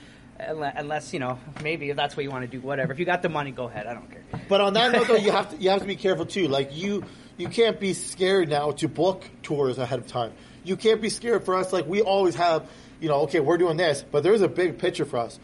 [0.40, 2.92] Unle- Unless you know, maybe if that's what you want to do, whatever.
[2.92, 3.87] If you got the money, go ahead.
[3.87, 4.23] I don't care.
[4.49, 6.49] But on that note, though, you have to you have to be careful too.
[6.49, 7.05] Like you,
[7.37, 10.33] you can't be scared now to book tours ahead of time.
[10.64, 11.73] You can't be scared for us.
[11.73, 12.68] Like we always have,
[13.01, 15.38] you know, okay, we're doing this, but there's a big picture for us.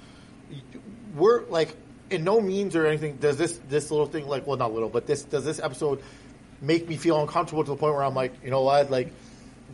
[1.14, 1.76] We're like,
[2.10, 5.06] in no means or anything does this this little thing like, well, not little, but
[5.06, 6.02] this does this episode
[6.60, 9.12] make me feel uncomfortable to the point where I'm like, you know what, like.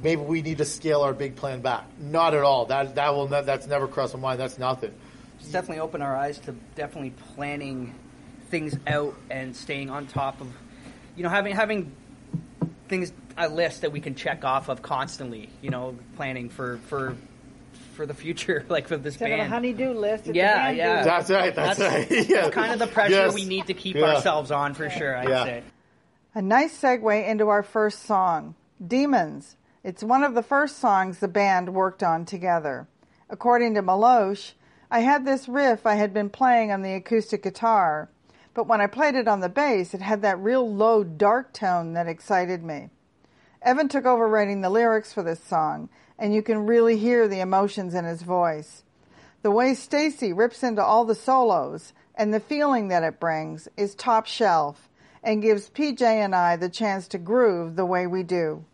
[0.03, 1.85] Maybe we need to scale our big plan back.
[1.99, 2.67] Not at all.
[2.67, 4.39] That that will ne- that's never crossed my mind.
[4.41, 4.93] That's nothing.
[5.41, 7.95] It's definitely opened our eyes to definitely planning
[8.51, 10.49] things out and staying on top of,
[11.17, 11.93] you know, having having
[12.89, 15.49] things a list that we can check off of constantly.
[15.63, 17.17] You know, planning for for
[17.95, 19.53] for the future, like for this Instead of a band.
[19.53, 20.27] honey-do list.
[20.27, 21.03] it's Yeah, hand-do yeah.
[21.03, 21.55] That's right.
[21.55, 22.29] That's, That's- right.
[22.29, 22.43] yeah.
[22.43, 23.35] That's kind of the pressure Yes.
[23.35, 24.15] we need to keep Yeah.
[24.17, 25.17] ourselves on for sure.
[25.17, 25.45] I'd Yeah.
[25.45, 25.63] say.
[26.35, 28.55] A nice segue into our first song,
[28.87, 29.57] Demons.
[29.83, 32.87] It's one of the first songs the band worked on together.
[33.31, 34.53] According to Meloche,
[34.91, 38.09] I had this riff I had been playing on the acoustic guitar,
[38.55, 41.93] but when I played it on the bass, it had that real low, dark tone
[41.95, 42.91] that excited me.
[43.63, 47.41] Evan took over writing the lyrics for this song, and you can really hear the
[47.41, 48.85] emotions in his voice.
[49.43, 53.95] The way Stacy rips into all the solos and the feeling that it brings is
[53.95, 54.89] top shelf
[55.23, 58.65] and gives PJ and I the chance to groove the way we do.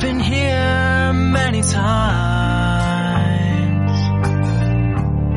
[0.00, 1.80] Been here many times.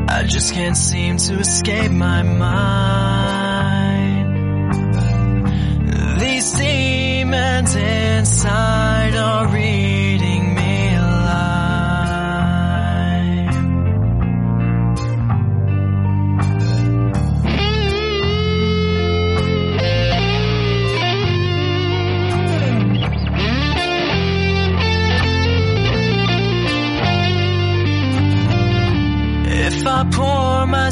[0.09, 3.11] I just can't seem to escape my mind.
[6.21, 10.02] These demons inside are reading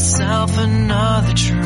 [0.01, 1.60] myself another drink,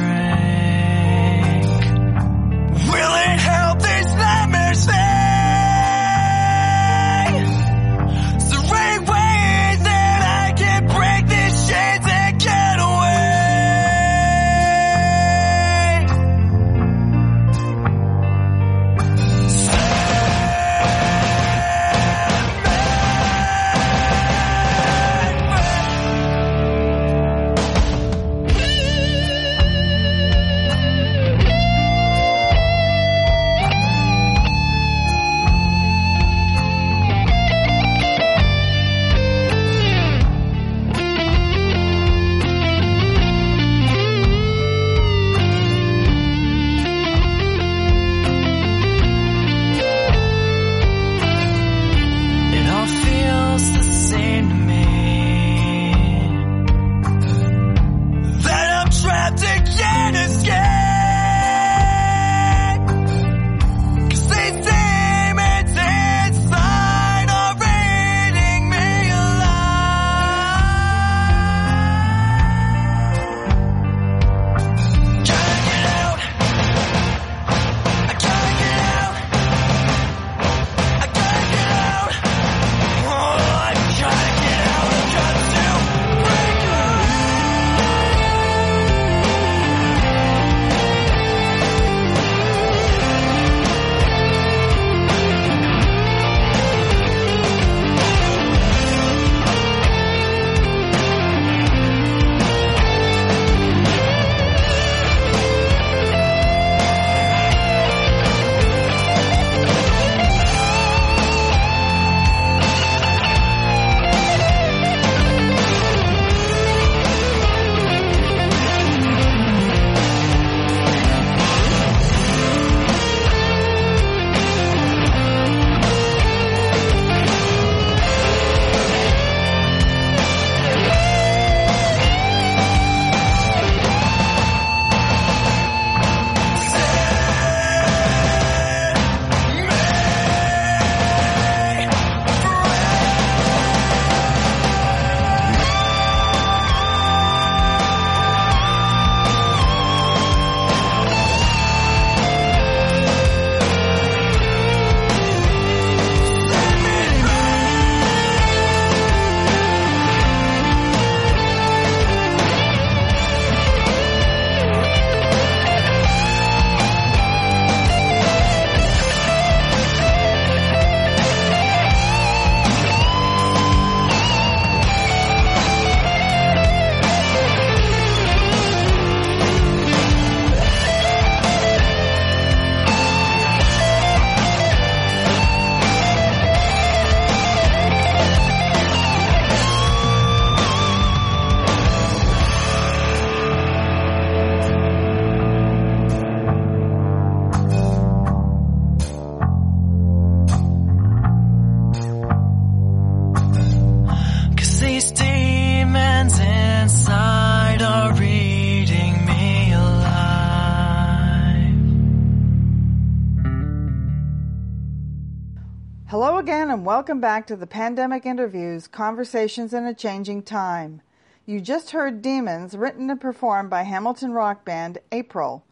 [216.85, 221.01] and welcome back to the Pandemic Interviews Conversations in a Changing Time.
[221.43, 225.65] You just heard Demons, written and performed by Hamilton rock band April.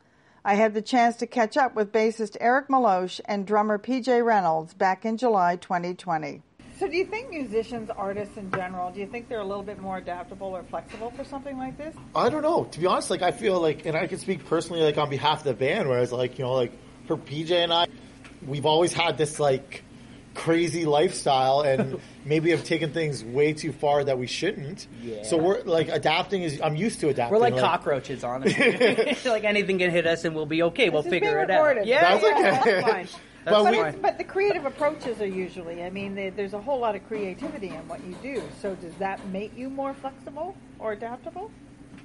[0.44, 4.74] I had the chance to catch up with bassist Eric Meloche and drummer PJ Reynolds
[4.74, 6.42] back in July 2020.
[6.80, 9.80] So, do you think musicians, artists in general, do you think they're a little bit
[9.80, 11.94] more adaptable or flexible for something like this?
[12.16, 12.64] I don't know.
[12.64, 15.40] To be honest, like I feel like, and I can speak personally, like on behalf
[15.40, 16.72] of the band, whereas like you know, like
[17.06, 17.86] for PJ and I,
[18.48, 19.84] we've always had this like
[20.34, 24.88] crazy lifestyle, and maybe have taken things way too far that we shouldn't.
[25.02, 25.24] Yeah.
[25.24, 26.62] So we're like adapting is.
[26.62, 27.34] I'm used to adapting.
[27.34, 29.16] We're like cockroaches, honestly.
[29.26, 30.90] like anything can hit us, and we'll be okay.
[30.90, 31.86] We'll figure being it out.
[31.86, 32.72] Yeah, That's yeah, okay.
[32.82, 33.08] that's fine.
[33.46, 34.02] But That's But, we- fine.
[34.02, 37.68] but the creative approaches are usually, I mean, there- there's a whole lot of creativity
[37.68, 38.42] in what you do.
[38.62, 41.52] So, does that make you more flexible or adaptable?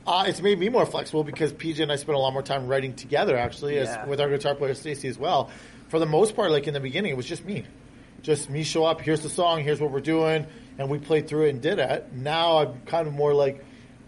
[0.04, 2.66] Uh, it's made me more flexible because PJ and I spent a lot more time
[2.66, 4.02] writing together, actually, Yeah.
[4.02, 5.50] as, with our guitar player Stacy as well.
[5.88, 7.64] For the most part, like in the beginning, it was just me.
[8.22, 10.46] Just me show up, here's the song, here's what we're doing,
[10.78, 12.12] and we played through it and did it.
[12.12, 13.64] Now I'm kind of more like,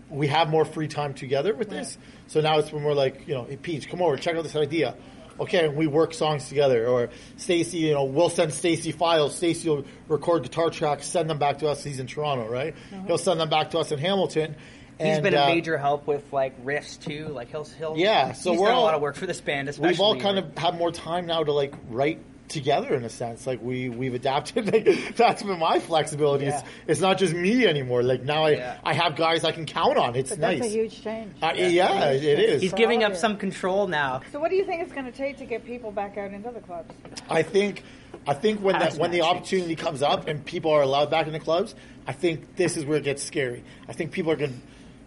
[0.08, 1.96] we have more free time together with this.
[2.26, 4.94] So now it's more like, you know, hey, Peach, come over, check out this idea.
[5.38, 6.86] Okay, and we work songs together.
[6.86, 9.34] Or Stacy, you know, we'll send Stacy files.
[9.34, 11.82] Stacy will record guitar tracks, send them back to us.
[11.82, 12.74] He's in Toronto, right?
[13.06, 14.54] He'll send them back to us in Hamilton.
[14.98, 17.28] He's and, been a uh, major help with like riffs too.
[17.28, 19.40] Like he'll he'll Yeah, so he's we're done a all- lot of work for this
[19.40, 19.70] band.
[19.70, 22.18] Especially we've all kind of had more time now to like write
[22.50, 23.46] together in a sense.
[23.46, 24.66] Like we we've adapted.
[24.72, 26.46] Like, that's been my flexibility.
[26.46, 26.68] It's, Yeah.
[26.86, 28.02] it's not just me anymore.
[28.02, 28.78] Like now I Yeah.
[28.84, 30.14] I have guys I can count on.
[30.16, 30.60] It's But nice.
[30.60, 31.32] that's a huge change.
[31.42, 32.60] Uh, yeah, it is.
[32.62, 33.20] He's For giving all up of you.
[33.20, 34.20] some control now.
[34.32, 36.50] So, what do you think it's going to take to get people back out into
[36.50, 36.92] the clubs?
[37.30, 37.82] I think
[38.26, 41.32] I think when that when the opportunity comes up and people are allowed back in
[41.32, 41.74] the clubs,
[42.06, 43.64] I think this is where it gets scary.
[43.88, 44.58] I think people are going to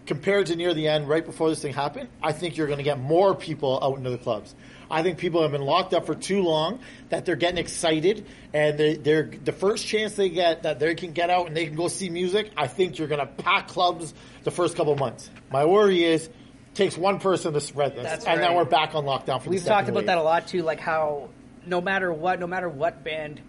[0.06, 2.84] compared to near the end, right before this thing happened, I think you're going to
[2.84, 4.54] get more people out into the clubs.
[4.94, 6.80] I think people have been locked up for too long
[7.10, 11.14] that they're getting excited and they, they're the first chance they get that they can
[11.14, 12.52] get out and they can go see music.
[12.56, 15.32] I think you're going to pack clubs the first couple of months.
[15.52, 16.30] My worry is
[16.76, 18.56] takes one person to spread this, That's and then right.
[18.56, 20.06] we're back on lockdown for We've talked about wave.
[20.08, 21.30] that a lot too, like how
[21.66, 23.42] no matter what, no matter what band,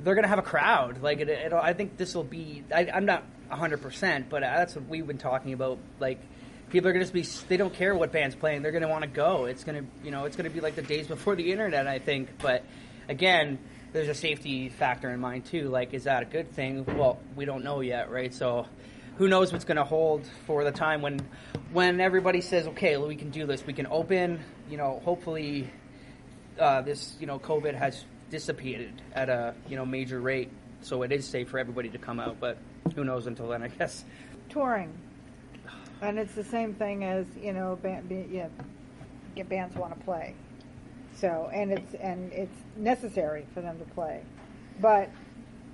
[0.00, 1.02] they're gonna have a crowd.
[1.02, 2.64] Like it, I think this will be.
[2.74, 5.78] I, I'm not 100, percent but that's what we've been talking about.
[5.98, 6.20] Like
[6.70, 7.22] people are gonna just be.
[7.48, 8.62] They don't care what band's playing.
[8.62, 9.46] They're gonna want to go.
[9.46, 11.86] It's gonna, you know, it's gonna be like the days before the internet.
[11.86, 12.64] I think, but
[13.08, 13.58] again.
[13.90, 15.70] There's a safety factor in mind too.
[15.70, 16.84] Like, is that a good thing?
[16.84, 18.34] Well, we don't know yet, right?
[18.34, 18.66] So,
[19.18, 21.20] who knows what's going to hold for the time when
[21.72, 25.68] when everybody says okay we can do this we can open you know hopefully
[26.58, 30.50] uh, this you know covid has dissipated at a you know major rate
[30.80, 32.58] so it is safe for everybody to come out but
[32.94, 34.04] who knows until then i guess
[34.48, 34.90] Touring.
[36.00, 38.48] And it's the same thing as, you know, band, be, yeah,
[39.44, 40.34] bands want to play.
[41.16, 44.22] So, and it's, and it's necessary for them to play.
[44.80, 45.10] But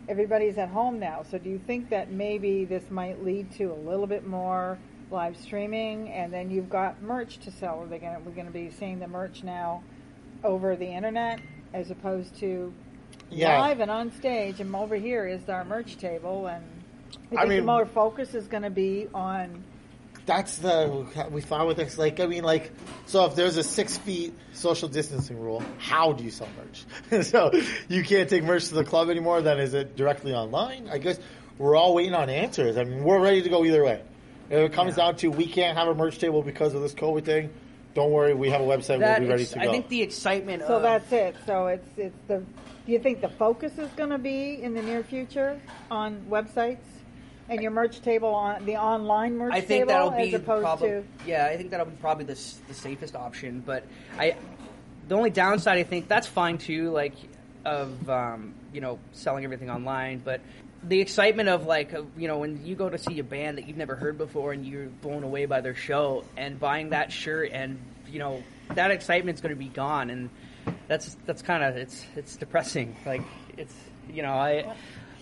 [0.08, 1.24] everybody's at home now.
[1.30, 4.78] So do you think that maybe this might lead to a little bit more
[5.10, 7.82] live streaming and then you've got merch to sell?
[7.82, 9.82] Are they gonna, we're going to be seeing the merch now
[10.42, 11.40] over the internet
[11.74, 12.72] as opposed to
[13.30, 13.60] Yeah.
[13.60, 16.64] live and on stage and over here is our merch table and
[17.32, 19.62] I I think mean- the more focus is going to be on
[20.26, 21.98] that's the we found with this.
[21.98, 22.72] Like, I mean, like,
[23.06, 27.24] so if there's a six feet social distancing rule, how do you sell merch?
[27.26, 27.52] so
[27.88, 29.42] you can't take merch to the club anymore.
[29.42, 30.88] Then is it directly online?
[30.90, 31.18] I guess
[31.58, 32.76] we're all waiting on answers.
[32.76, 34.02] I mean, we're ready to go either way.
[34.50, 37.24] If it comes down to we can't have a merch table because of this COVID
[37.24, 37.50] thing,
[37.94, 38.34] don't worry.
[38.34, 39.00] We have a website.
[39.00, 39.68] that we'll be ready ex- to go.
[39.68, 41.36] i think the excitement So of, that's it.
[41.46, 42.42] So it's it's the.
[42.86, 45.58] Do you think the focus is going to be in the near future
[45.90, 46.84] on websites
[47.48, 50.62] and your merch table on the online merch I think table that'll as be opposed
[50.62, 51.46] probably to yeah.
[51.46, 53.62] I think that'll be probably the the safest option.
[53.64, 53.84] But
[54.18, 54.36] I,
[55.08, 56.90] the only downside I think that's fine too.
[56.90, 57.14] Like
[57.64, 60.40] of um, you know selling everything online, but
[60.82, 63.76] the excitement of like you know when you go to see a band that you've
[63.76, 67.78] never heard before and you're blown away by their show and buying that shirt and
[68.10, 68.42] you know
[68.74, 70.30] that excitement's going to be gone and
[70.88, 72.96] that's that's kind of it's it's depressing.
[73.04, 73.22] Like
[73.56, 73.74] it's
[74.10, 74.74] you know I.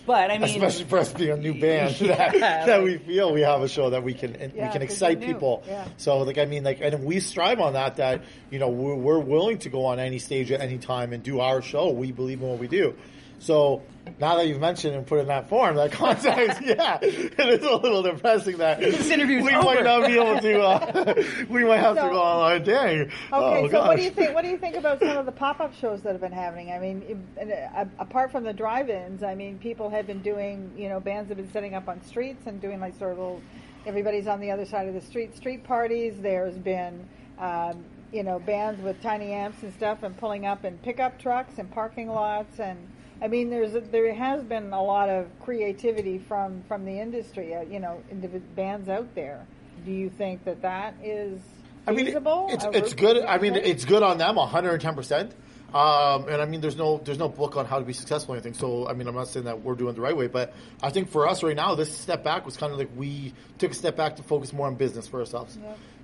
[0.05, 3.31] But I mean, Especially for us being a new band, Yeah, that, that we feel
[3.31, 5.63] we have a show that we can Yeah, we can excite people.
[5.65, 5.87] Yeah.
[5.97, 7.97] So, like, I mean, like, and we strive on that.
[7.97, 11.23] That you know, we're, we're willing to go on any stage at any time and
[11.23, 11.89] do our show.
[11.91, 12.95] We believe in what we do.
[13.43, 13.81] So
[14.19, 17.61] now that you've mentioned and put it in that form, that context, yeah, it is
[17.63, 19.65] a little depressing that This interview's we over.
[19.65, 20.61] might not be able to.
[20.61, 22.63] Uh, we might have to So- go online.
[22.63, 23.01] Dang.
[23.01, 24.33] Okay, oh, so what do you think?
[24.33, 26.71] What do you think about some of the pop-up shows that have been happening?
[26.71, 27.03] I mean,
[27.37, 31.27] if- uh, apart from the drive-ins, I mean, people have been doing, you know, bands
[31.29, 33.41] have been setting up on streets and doing like sort of little.
[33.85, 35.35] Everybody's on the other side of the street.
[35.35, 36.13] Street parties.
[36.21, 37.05] There's been,
[37.37, 41.57] um, you know, bands with tiny amps and stuff and pulling up in pickup trucks
[41.57, 42.77] and parking lots and
[43.23, 47.55] I mean, there's a, there has been a lot of creativity from from the industry.
[47.55, 49.47] Uh, you know, individ- bands out there.
[49.85, 51.39] Do you think that that is
[51.87, 52.47] I mean, feasible?
[52.51, 53.23] it's it's good.
[53.23, 55.31] I mean, it's good on them, 110 percent.
[55.73, 58.37] Um, and I mean, there's no there's no book on how to be successful or
[58.37, 58.53] anything.
[58.53, 61.09] So I mean, I'm not saying that we're doing the right way, but I think
[61.09, 63.95] for us right now, this step back was kind of like we took a step
[63.95, 65.57] back to focus more on business for ourselves.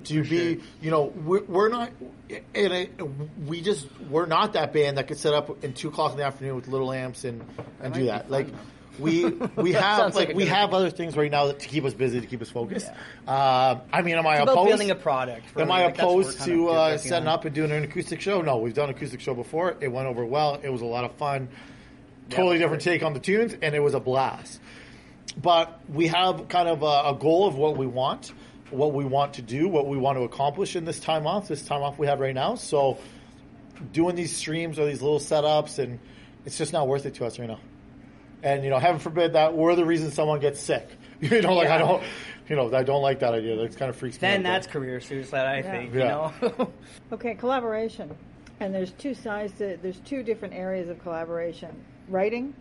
[0.05, 1.91] To be, you know, we're, we're not,
[2.29, 2.91] and it,
[3.45, 6.23] we just we're not that band that could set up in two o'clock in the
[6.23, 7.43] afternoon with little amps and
[7.81, 8.23] and do that.
[8.23, 8.57] fun, Like though.
[8.99, 11.93] We we have like, like we have other things right now that, to keep us
[11.93, 12.87] busy to keep us focused.
[13.27, 14.69] Um, I mean, am I It's opposed?
[14.69, 15.45] building a product.
[15.57, 15.71] Am.
[15.71, 17.33] I Like, that's what we're opposed to uh, setting on.
[17.33, 18.41] up and doing an acoustic show?
[18.41, 19.75] No, we've done an acoustic show before.
[19.79, 20.59] It went over well.
[20.61, 21.49] It was a lot of fun.
[22.29, 24.59] Totally different take on the tunes, and it was a blast.
[25.41, 28.33] But we have kind of a, a goal of what we want,
[28.69, 31.63] what we want to do, what we want to accomplish in this time off, this
[31.63, 32.55] time off we have right now.
[32.55, 32.97] So
[33.93, 35.99] doing these streams or these little setups, and
[36.45, 37.59] it's just not worth it to us right now.
[38.43, 40.87] And you know, heaven forbid that we're the reason someone gets sick.
[41.21, 42.01] You know, like I don't,
[42.47, 43.57] you know, I don't like that idea.
[43.57, 44.31] That kind of freaks me out.
[44.31, 44.53] Then there.
[44.53, 45.71] that's career suicide, I Yeah.
[45.71, 45.93] think.
[45.93, 46.31] Yeah.
[46.41, 46.71] You know.
[47.11, 48.15] Okay, collaboration.
[48.61, 51.75] And there's two sides to there's two different areas of collaboration.
[52.07, 52.53] Writing,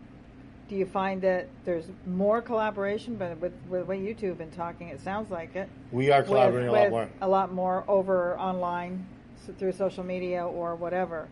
[0.69, 4.39] do you find that there's more collaboration but with, with the way you two have
[4.39, 5.69] been talking it sounds like it.
[5.93, 7.09] we are collaborating with, a lot with more.
[7.21, 9.07] A lot more over online
[9.47, 11.29] so through social media or whatever.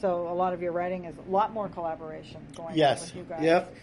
[0.00, 3.22] So a lot of your writing is a lot more collaboration going on with you
[3.24, 3.42] guys.
[3.42, 3.74] Yep.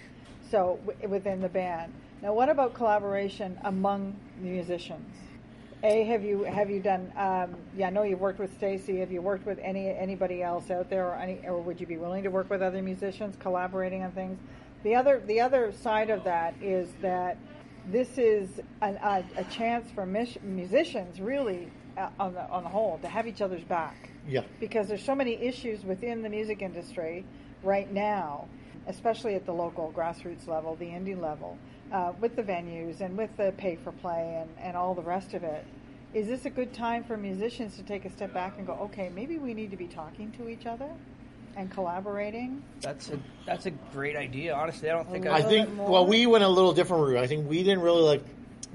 [0.49, 1.93] So w- within the band.
[2.21, 5.13] Now, what about collaboration among musicians?
[5.83, 7.11] A, have you have you done?
[7.17, 8.99] Um, yeah, I know you've worked with Stacy.
[8.99, 11.97] Have you worked with any anybody else out there, or any, or would you be
[11.97, 14.39] willing to work with other musicians, collaborating on things?
[14.83, 17.37] The other the other side of that is that
[17.91, 18.49] this is
[18.81, 23.27] an, a, a chance for musicians, really, uh, on the on the whole, to have
[23.27, 24.41] each other's back Yeah.
[24.59, 27.25] because there's so many issues within the music industry
[27.63, 28.47] right now,
[28.87, 31.57] especially at the local grassroots level, the indie level,
[31.91, 35.33] uh, with the venues and with the pay for play and, and all the rest
[35.33, 35.65] of it.
[36.13, 39.11] Is this a good time for musicians to take a step back and go, okay,
[39.13, 40.89] maybe we need to be talking to each other
[41.57, 42.63] and collaborating?
[42.81, 44.53] that's a that's a great idea.
[44.53, 45.35] Honestly, I don't think A I I.
[45.47, 47.17] little think well, we went a little different route.
[47.23, 48.23] I think we didn't really like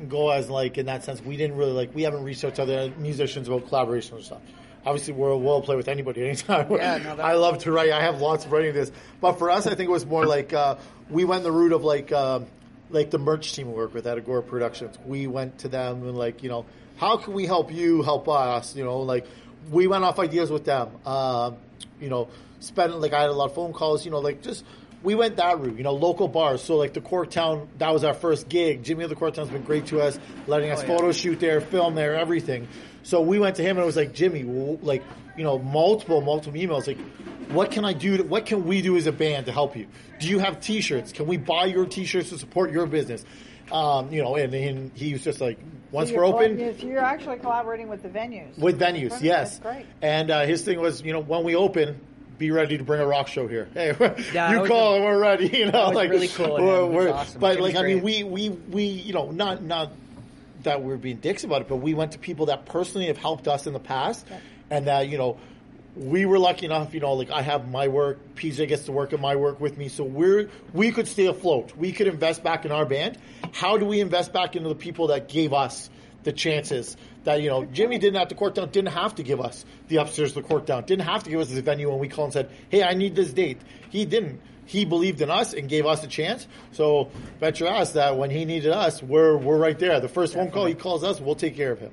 [0.08, 1.20] go as like in that sense.
[1.22, 4.42] We didn't really like we haven't reached out to other musicians about collaboration and stuff.
[4.86, 6.70] Obviously, we're we'll play with anybody anytime.
[6.70, 7.90] Yeah, no, I love to write.
[7.90, 8.90] I have lots of writing this,
[9.20, 10.76] but for us, I think it was more like uh,
[11.10, 12.46] we went the route of like um
[12.90, 14.98] like the merch team we work with at Agora Productions.
[15.06, 16.66] We went to them and like you know
[16.96, 18.74] how can we help you help us?
[18.74, 19.26] You know like
[19.70, 20.88] we went off ideas with them.
[21.06, 21.56] Um,
[22.00, 22.28] you know,
[22.60, 24.04] spent like I had a lot of phone calls.
[24.04, 24.64] You know, like just
[25.02, 25.76] we went that route.
[25.76, 26.62] You know, local bars.
[26.62, 28.82] So like the Corktown, that was our first gig.
[28.82, 30.88] Jimmy of the Corktown's been great to us, letting us Oh, yeah.
[30.96, 32.66] photo shoot there, film there, everything.
[33.02, 35.02] So we went to him and it was like Jimmy, like
[35.36, 36.98] you know, multiple multiple emails like.
[37.50, 38.18] What can I do?
[38.18, 39.88] To, what can we do as a band to help you?
[40.20, 41.10] Do you have T-shirts?
[41.10, 43.24] Can we buy your T-shirts to support your business?
[43.72, 45.58] Um, you know, and, and he was just like,
[45.90, 48.56] once So we're open, yes, you're actually collaborating with the venues.
[48.56, 49.58] with venues, That's yes.
[49.58, 49.84] great.
[50.00, 52.00] And uh, his thing was, you know, when we open,
[52.38, 53.68] be ready to bring a rock show here.
[53.74, 53.90] Hey,
[54.32, 55.48] that you call and we're ready.
[55.48, 57.40] You know, was like really cool we're- we're- awesome.
[57.40, 59.90] But Jimmy's like, I mean, we we we you know, not not
[60.64, 63.48] that we're being dicks about it, but we went to people that personally have helped
[63.48, 64.26] us in the past,
[64.70, 65.38] and that you know.
[65.96, 69.12] We were lucky enough, you know, like I have my work, PJ gets to work
[69.12, 71.76] at my work with me, so we're we could stay afloat.
[71.76, 73.18] We could invest back in our band.
[73.52, 75.90] How do we invest back into the people that gave us
[76.22, 79.64] the chances that you know Jimmy didn't have to Corktown, didn't have to give us
[79.88, 82.32] the upstairs to Corktown, didn't have to give us the venue when we called and
[82.34, 84.40] said, "Hey, I need this date." He didn't.
[84.70, 86.46] He believed in us and gave us a chance.
[86.70, 87.10] So
[87.40, 89.98] bet your ass that when he needed us, we're we're right there.
[89.98, 91.90] The first phone call he calls us, we'll take care of him.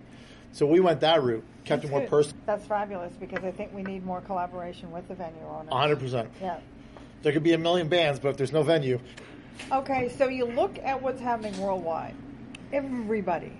[0.51, 2.09] So we went that route, kept it more Good.
[2.11, 2.43] personal.
[2.45, 5.73] That's fabulous because I think we need more collaboration with the venue owners.
[5.73, 6.29] hundred percent.
[6.39, 6.59] Yeah.
[7.23, 8.99] There could be a million bands, but if there's no venue,
[9.71, 12.13] Okay, so you look at what's happening worldwide.
[12.71, 13.51] Everybody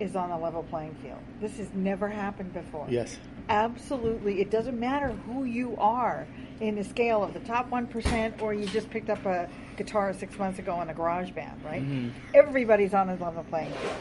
[0.00, 1.20] is on a level playing field.
[1.40, 2.86] This has never happened before.
[2.90, 3.16] yes,
[3.48, 4.40] Absolutely.
[4.40, 6.26] It doesn't matter who you are
[6.60, 10.38] in the scale of the top 1% or you just picked up a guitar six
[10.38, 11.82] months ago in a garage band, right?
[11.82, 12.08] Mm-hmm.
[12.34, 13.92] Everybody's on a level playing field.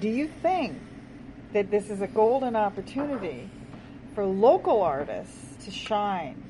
[0.00, 0.78] Do you think
[1.52, 3.48] that this is a golden opportunity
[4.14, 6.42] for local artists to shine?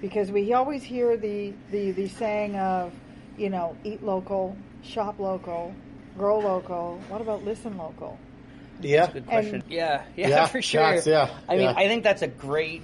[0.00, 2.92] Because we always hear the, the, the saying of,
[3.36, 5.74] you know, eat local, shop local,
[6.16, 7.00] grow local.
[7.08, 8.18] What about listen local?
[8.80, 9.10] yeah.
[9.12, 9.54] Good question.
[9.56, 10.80] And- yeah, yeah, Yeah, for sure.
[10.82, 11.74] that's- yeah, I mean, yeah.
[11.76, 12.82] I think that's a great.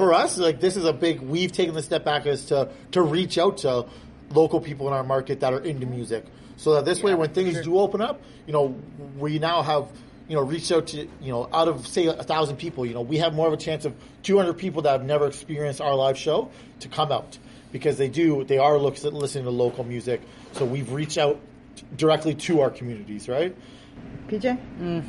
[0.00, 1.20] For us, like this is a big.
[1.20, 3.84] We've taken the step back as to to reach out to
[4.30, 6.24] local people in our market that are into music,
[6.56, 7.62] so that this way, when things sure.
[7.62, 8.74] do open up, you know,
[9.18, 9.88] we now have
[10.26, 13.02] you know reached out to you know out of say a thousand people, you know,
[13.02, 16.16] we have more of a chance of 200 people that have never experienced our live
[16.16, 17.38] show to come out.
[17.70, 20.22] because they do they are look, listening to local music.
[20.52, 21.38] So we've reached out
[21.96, 23.54] directly to our communities, right?
[24.28, 24.58] PJ?
[24.80, 25.04] Mm.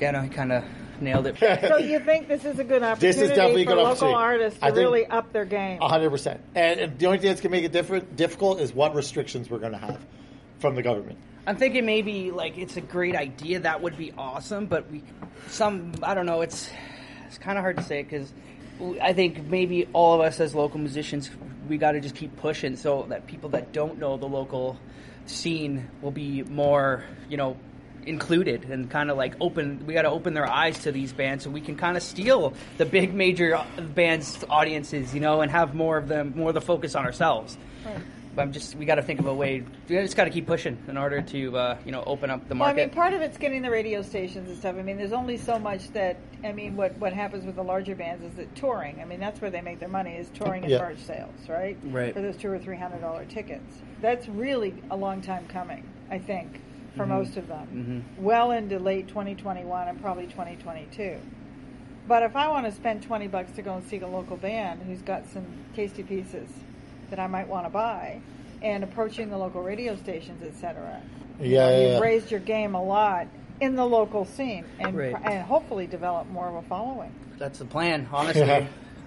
[0.00, 0.64] Yeah, no, he kind of
[1.04, 1.36] nailed it.
[1.68, 3.90] So you think this is a good opportunity This is definitely a for good local
[4.08, 4.14] opportunity.
[4.16, 5.78] artists to really up their game?
[5.80, 6.40] Hundred percent.
[6.54, 9.58] And and the only thing that's gonna make it different difficult is what restrictions we're
[9.58, 10.04] gonna have
[10.58, 11.18] from the government.
[11.46, 13.60] I'm thinking maybe like it's a great idea.
[13.60, 15.02] That would be awesome, but we
[15.48, 16.40] some I don't know.
[16.40, 16.70] It's
[17.26, 18.32] it's kind of hard to say because
[19.00, 21.30] I think maybe all of us as local musicians
[21.68, 24.78] we got to just keep pushing so that people that don't know the local
[25.26, 27.56] scene will be more you know
[28.06, 31.44] included and kind of like open we got to open their eyes to these bands
[31.44, 33.60] so we can kind of steal the big major
[33.94, 37.56] bands audiences you know and have more of them more of the focus on ourselves
[38.34, 39.62] but I'm just we got to think of a way.
[39.88, 42.54] We just got to keep pushing in order to uh, you know open up the
[42.54, 44.76] Well, I mean, part of it's getting the radio stations and stuff.
[44.76, 46.16] I mean, there's only so much that.
[46.42, 49.00] I mean, what what happens with the larger bands is that touring.
[49.00, 50.78] I mean, that's where they make their money is touring and Yeah.
[50.80, 51.76] merch sales, right?
[51.84, 52.12] Right.
[52.12, 53.82] For those two or three hundred dollar tickets.
[54.00, 55.88] That's really a long time coming.
[56.10, 56.60] I think
[56.96, 57.12] for Mm-hmm.
[57.12, 61.18] most of them, well into late 2021 and probably 2022.
[62.06, 64.82] But if I want to spend 20 bucks to go and see a local band
[64.82, 66.48] who's got some tasty pieces
[67.10, 68.20] that I might want to buy,
[68.62, 71.00] and approaching the local radio stations, etc.
[71.40, 71.98] Yeah, yeah, you've yeah.
[72.00, 73.26] raised your game a lot
[73.60, 75.14] in the local scene, and Right.
[75.24, 77.12] and hopefully develop more of a following.
[77.38, 78.42] That's the plan, honestly.
[78.46, 78.66] Yeah.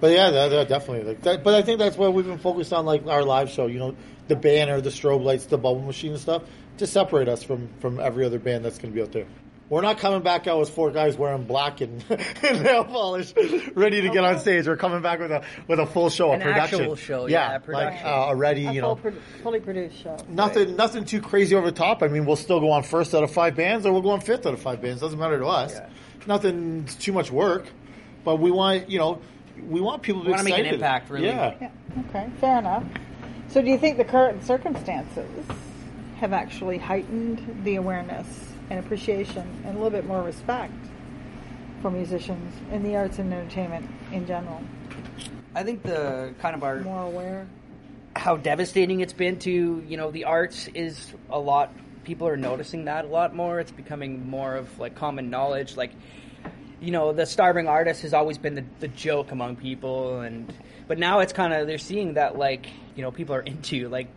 [0.00, 1.08] But yeah, that, that definitely.
[1.08, 3.66] Like that, but I think that's why we've been focused on like our live show.
[3.66, 3.96] You know,
[4.28, 6.42] the banner, the strobe lights, the bubble machine and stuff
[6.78, 9.26] to separate us from from every other band that's going to be out there.
[9.70, 13.32] We're not coming back out with four guys wearing black and, and nail polish,
[13.74, 14.66] ready to get on stage.
[14.68, 17.52] We're coming back with a with a full show, An a production actual show, yeah,
[17.52, 18.06] like production.
[18.06, 18.66] uh, already.
[18.66, 19.12] A You full know, pro-
[19.42, 20.16] fully produced show.
[20.28, 22.02] nothing nothing too crazy over the top.
[22.02, 24.20] I mean, we'll still go on first out of five bands, or we'll go on
[24.20, 25.00] fifth out of five bands.
[25.00, 25.72] Doesn't matter to us.
[25.72, 25.88] Yeah.
[26.26, 27.64] Nothing too much work,
[28.22, 29.18] but we want you know
[29.66, 30.74] we want people to We be wanna make an excited.
[30.74, 31.26] impact, really.
[31.28, 31.54] Yeah.
[31.60, 31.70] Yeah.
[32.10, 32.28] Okay.
[32.38, 32.84] Fair enough.
[33.48, 35.26] So, do you think the current circumstances
[36.24, 38.26] have actually heightened the awareness
[38.70, 40.72] and appreciation and a little bit more respect
[41.82, 44.62] for musicians in the arts and entertainment in general?
[45.54, 47.46] I think the kind of our More aware.
[48.16, 51.70] how devastating it's been to you know the arts is a lot.
[52.04, 53.60] People are noticing that a lot more.
[53.60, 55.76] It's becoming more of like common knowledge.
[55.76, 55.92] Like
[56.80, 60.50] you know, the starving artist has always been the, the joke among people, and
[60.88, 62.66] but now it's kind of they're seeing that like
[62.96, 64.08] you know people are into like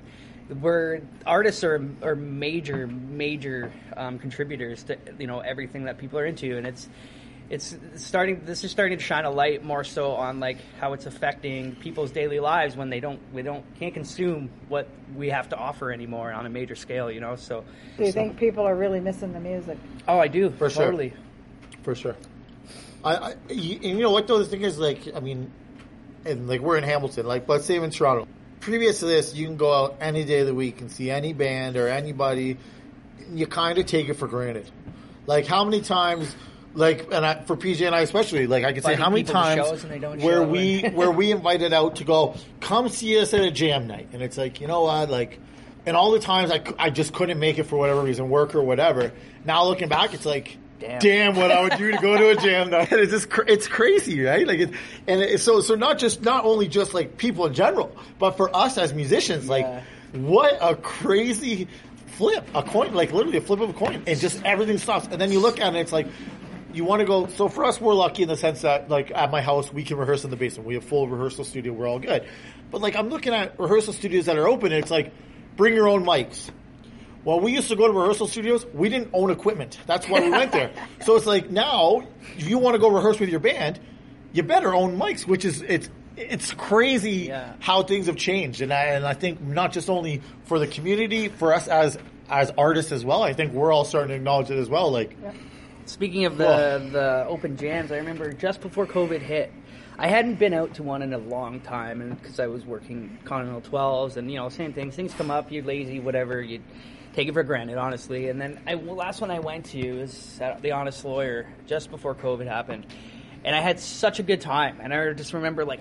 [0.61, 6.25] we're artists are are major major um, contributors to you know everything that people are
[6.25, 6.87] into, and it's
[7.49, 11.05] it's starting this is starting to shine a light more so on like how it's
[11.05, 15.55] affecting people's daily lives when they don't we don't can't consume what we have to
[15.55, 17.63] offer anymore on a major scale you know so
[17.97, 19.77] Do you think people are really missing the music?
[20.09, 20.85] oh i do For sure.
[20.87, 21.13] totally
[21.83, 22.17] for sure.
[23.05, 25.49] I, I you, and you know what though the thing is like I mean,
[26.25, 28.27] and like we're in Hamilton, like let's say I'm in Toronto.
[28.59, 31.33] Previous to this, you can go out any day of the week and see any
[31.33, 32.57] band or anybody.
[33.31, 34.69] You kind of take it for granted.
[35.25, 36.35] Like how many times,
[36.73, 39.67] like and I, for PJ and I especially, like I can say how many times
[39.67, 43.33] shows and they don't where we where we invited out to go come see us
[43.33, 45.39] at a jam night, and it's like you know what like.
[45.85, 48.61] And all the times I, I just couldn't make it for whatever reason, work or
[48.61, 49.13] whatever.
[49.45, 50.99] Now looking back, it's like, Damn.
[50.99, 52.91] damn what I would do to go to a jam night.
[52.91, 54.45] It's just cr- it's crazy, right?
[54.47, 54.71] Like it,
[55.07, 58.55] and it, so so not just not only just like people in general, but for
[58.55, 59.65] us as musicians, like
[60.13, 61.67] what a crazy
[62.07, 65.07] flip, a coin, like literally a flip of a coin, and just everything stops.
[65.09, 66.07] And then you look at it, it's like
[66.73, 67.27] you want to go.
[67.27, 69.97] So for us, we're lucky in the sense that like at my house, we can
[69.97, 70.67] rehearse in the basement.
[70.67, 71.73] We have full rehearsal studio.
[71.73, 72.27] We're all good.
[72.71, 75.11] But like I'm looking at rehearsal studios that are open, and it's like
[75.55, 76.49] bring your own mics.
[77.23, 78.65] Well, we used to go to rehearsal studios.
[78.73, 79.79] We didn't own equipment.
[79.85, 80.71] That's why we went there.
[81.05, 82.03] So it's like now,
[82.37, 83.79] if you want to go rehearse with your band,
[84.33, 87.53] you better own mics, which is it's it's crazy Yeah.
[87.59, 91.27] how things have changed, and I and I think not just only for the community,
[91.29, 91.97] for us as
[92.29, 93.23] as artists as well.
[93.23, 94.91] I think we're all starting to acknowledge it as well.
[94.91, 95.15] Like,
[95.85, 99.53] Speaking of the the open jams, I remember just before COVID hit,
[99.97, 103.17] I hadn't been out to one in a long time, and because I was working
[103.23, 104.95] Continental 12s, and you know, same things.
[104.95, 106.41] Things come up, you're lazy, whatever.
[106.41, 106.59] You
[107.17, 108.29] take it for granted, honestly.
[108.29, 111.89] And then I, well, last one I went to was at the Honest Lawyer just
[111.89, 112.85] before COVID happened,
[113.43, 114.77] and I had such a good time.
[114.81, 115.79] And I just remember like,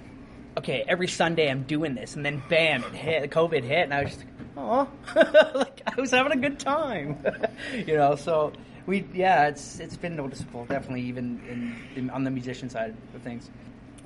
[0.56, 3.30] okay, every Sunday I'm doing this, and then bam, it hit.
[3.30, 4.88] COVID hit, and I was just like, oh,
[5.54, 7.22] like I was having a good time,
[7.74, 8.16] you know.
[8.16, 8.54] So
[8.86, 13.20] we, yeah, it's it's been noticeable, definitely, even in, in on the musician side of
[13.20, 13.50] things.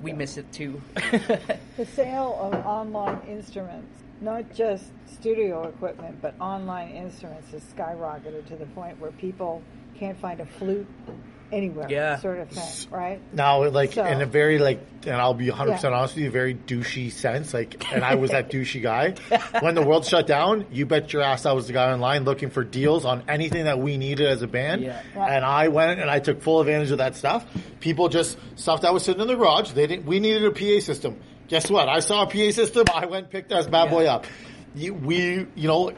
[0.01, 0.81] We miss it too.
[1.77, 8.55] The sale of online instruments, not just studio equipment, but online instruments has skyrocketed to
[8.55, 9.61] the point where people
[9.97, 10.87] can't find a flute
[11.51, 12.17] anywhere Yeah.
[12.17, 13.19] sort of thing, right?
[13.33, 15.99] Now, like So- in a very like, and I'll be 100 percent Yeah.
[15.99, 17.53] honest with you, very douchey sense.
[17.53, 19.15] Like, and I was that douchey guy.
[19.59, 22.51] When the world shut down, you bet your ass I was the guy online looking
[22.51, 24.81] for deals on anything that we needed as a band.
[24.83, 25.01] Yeah.
[25.13, 25.25] Yeah.
[25.25, 27.45] And I went and I took full advantage of that stuff.
[27.81, 29.71] People just stuff that was sitting in the garage.
[29.71, 30.05] They didn't.
[30.05, 31.17] We needed a PA system.
[31.51, 31.89] Guess what?
[31.89, 32.85] I saw a PA system.
[32.95, 34.25] I went and picked that bad boy up.
[34.73, 35.91] You, we, you know,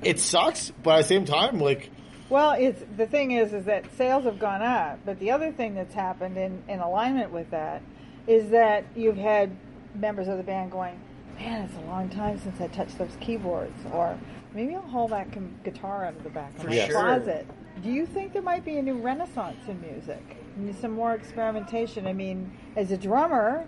[0.00, 1.90] it sucks, but at the same time, like.
[2.28, 5.74] Well, it's the thing is, is that sales have gone up, but the other thing
[5.74, 7.82] that's happened in, in alignment with that
[8.28, 9.56] is that you've had
[9.96, 11.00] members of the band going,
[11.36, 14.16] "Man, it's a long time since I touched those keyboards," or
[14.54, 16.90] maybe I'll haul that com- guitar out of the back of my Yes.
[16.92, 17.00] sure.
[17.00, 17.44] closet.
[17.82, 20.22] Do you think there might be a new renaissance in music?
[20.56, 22.06] I mean, some more experimentation.
[22.06, 23.66] I mean, as a drummer,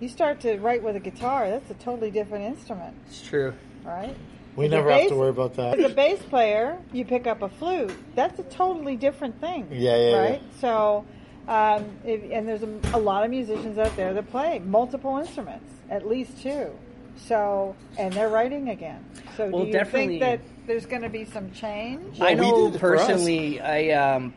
[0.00, 1.48] you start to write with a guitar.
[1.50, 3.54] That's a totally different instrument, It's true.
[3.84, 4.14] right?
[4.56, 5.78] We As a never have to worry about that.
[5.80, 7.92] As a bass player, you pick up a flute.
[8.14, 9.66] That's a totally different thing.
[9.70, 10.42] Yeah, yeah, Right.
[10.60, 11.04] So,
[11.48, 15.68] um, if, and there's a, a lot of musicians out there that play multiple instruments,
[15.90, 16.70] at least two.
[17.16, 19.04] So, and they're writing again.
[19.36, 22.18] So, Well, do you definitely- think that there's going to be some change?
[22.18, 23.06] Well, I know did it for us.
[23.06, 23.60] personally.
[23.60, 24.32] I um,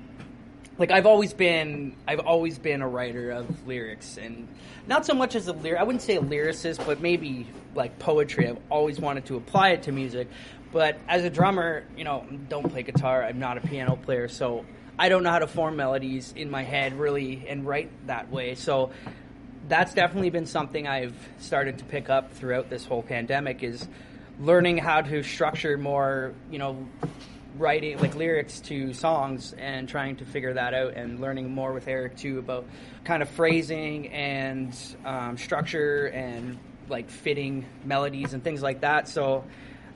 [0.77, 4.47] like I've always been I've always been a writer of lyrics and
[4.87, 5.79] not so much as a lyric.
[5.79, 8.47] I wouldn't say a lyricist, but maybe like poetry.
[8.47, 10.27] I've always wanted to apply it to music.
[10.71, 13.23] But as a drummer, you know, don't play guitar.
[13.23, 14.65] I'm not a piano player, so
[14.99, 18.55] I don't know how to form melodies in my head really and write that way.
[18.55, 18.91] So
[19.67, 23.87] that's definitely been something I've started to pick up throughout this whole pandemic is
[24.39, 26.87] learning how to structure more, you know,
[27.57, 31.87] writing like lyrics to songs and trying to figure that out and learning more with
[31.87, 32.65] Eric too about
[33.03, 36.57] kind of phrasing and um, structure and
[36.89, 39.07] like fitting melodies and things like that.
[39.07, 39.43] So,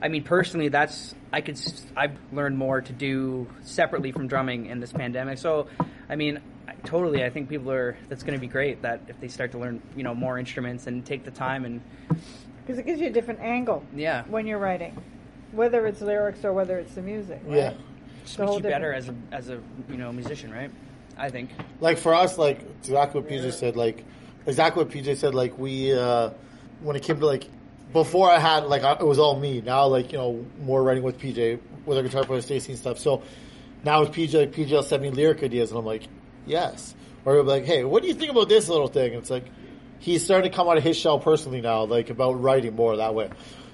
[0.00, 1.58] I mean, personally, that's I could
[1.96, 5.38] I've learned more to do separately from drumming in this pandemic.
[5.38, 5.68] So,
[6.08, 9.18] I mean, I- totally, I think people are that's going to be great that if
[9.20, 11.80] they start to learn you know more instruments and take the time and
[12.66, 14.24] Because it gives you a different angle Yeah.
[14.28, 14.96] when you're writing,
[15.52, 17.40] whether it's lyrics or whether it's the music.
[17.44, 17.56] Right?
[17.56, 17.74] Yeah.
[18.22, 20.70] It's makes whole you better as a as a you know musician, right?
[21.16, 21.50] I think.
[21.80, 24.04] like for us, like exactly what PJ said, like
[24.46, 26.30] exactly what PJ said, like we uh
[26.80, 27.48] when it came to like
[27.92, 29.60] before I had like I, it was all me.
[29.60, 32.98] Now like you know more writing with PJ with our guitar player Stacy and stuff.
[32.98, 33.22] So
[33.84, 36.04] now with PJ, like, PJ will send me lyric ideas, and I'm like,
[36.46, 36.94] yes.
[37.24, 39.12] Or he'll be like, hey, what do you think about this little thing?
[39.12, 39.44] And it's like
[39.98, 43.14] he's starting to come out of his shell personally now, like about writing more that
[43.14, 43.30] way.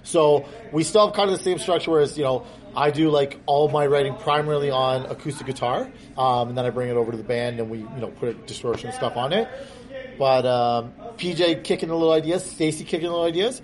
[0.08, 3.38] So we still have kind of the same structure, whereas you know I do like
[3.44, 7.16] all my writing primarily on acoustic guitar, um, and then I bring it over to
[7.18, 9.48] the band and we you know put a distortion stuff on it.
[10.18, 13.60] But um, PJ kicking the little ideas, Stacy kicking the little ideas,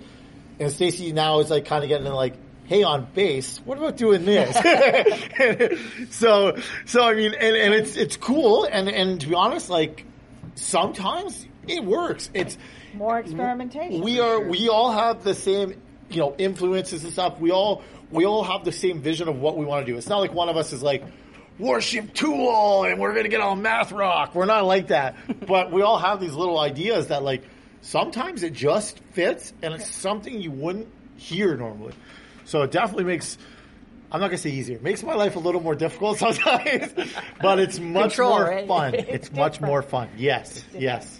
[0.59, 2.35] and Stacy now is like kind of getting in like,
[2.65, 4.55] hey, on bass, what about doing this?
[6.11, 10.05] so so I mean, and, and it's it's cool, and and to be honest, like
[10.53, 12.29] sometimes it works.
[12.35, 12.55] It's
[12.93, 14.01] More experimentation.
[14.01, 17.81] we are we all have the same you know influences and stuff we all
[18.11, 20.33] we all have the same vision of what we want to do it's not like
[20.33, 21.03] one of us is like
[21.57, 25.15] worship tool and we're gonna get on math rock we're not like that
[25.47, 27.43] but we all have these little ideas that like
[27.81, 30.87] sometimes it just fits and it's something you wouldn't
[31.17, 31.93] hear normally
[32.43, 33.37] so it definitely makes
[34.11, 34.77] I'm not gonna say easier.
[34.77, 36.93] It makes my life a little more difficult sometimes,
[37.41, 38.67] but it's much Control, more right?
[38.67, 38.93] fun.
[38.93, 40.09] It's It's much more fun.
[40.15, 41.19] Yes, yes.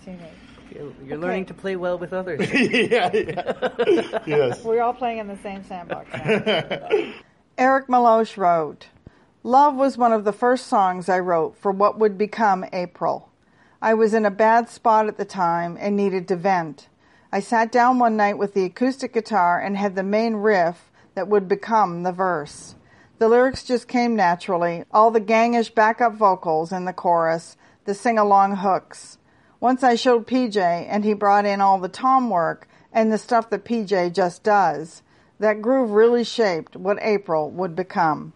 [0.76, 2.42] You're, you're learning to play well with others.
[2.54, 4.20] yeah, yeah.
[4.26, 4.64] yes.
[4.64, 6.10] We're all playing in the same sandbox.
[7.58, 8.88] Eric Meloche wrote,
[9.44, 13.30] Love was one of the first songs I wrote for what would become April.
[13.82, 16.90] I was in a bad spot at the time and needed to vent.
[17.32, 21.28] I sat down one night with the acoustic guitar and had the main riff that
[21.28, 22.76] would become the verse.
[23.18, 27.56] The lyrics just came naturally, all the gangish backup vocals in the chorus,
[27.86, 29.18] the sing along hooks.
[29.60, 33.50] Once I showed PJ and he brought in all the tom work and the stuff
[33.50, 35.02] that PJ just does,
[35.40, 38.34] that groove really shaped what April would become.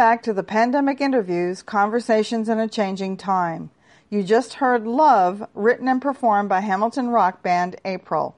[0.00, 3.68] Back to the Pandemic Interviews Conversations in a Changing Time.
[4.08, 8.34] You just heard Love, written and performed by Hamilton rock band April.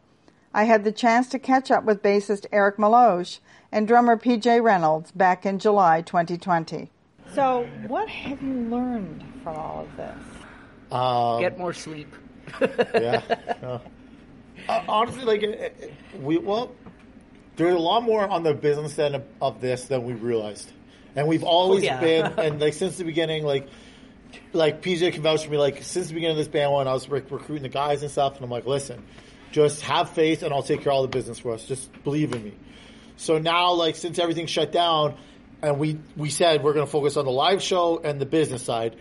[0.52, 3.38] I had the chance to catch up with bassist Eric Meloche
[3.70, 6.90] and drummer PJ Reynolds back in July 2020.
[7.32, 10.18] So, what have you learned from all of this?
[10.90, 12.12] Um, Get more sleep.
[12.60, 13.22] yeah.
[13.62, 13.78] Uh,
[14.68, 15.88] uh, honestly, like uh, uh,
[16.20, 16.74] we well,
[17.54, 20.72] there's a lot more on the business end of, of this than we realized,
[21.16, 22.00] and we've always yeah.
[22.00, 23.68] been and like since the beginning, like
[24.52, 25.58] like PJ can vouch for me.
[25.58, 28.10] Like since the beginning of this band, when I was rec- recruiting the guys and
[28.10, 29.02] stuff, and I'm like, listen,
[29.50, 31.64] just have faith, and I'll take care of all the business for us.
[31.64, 32.54] Just believe in me.
[33.16, 35.14] So now, like since everything shut down,
[35.62, 38.62] and we we said we're going to focus on the live show and the business
[38.62, 38.96] side,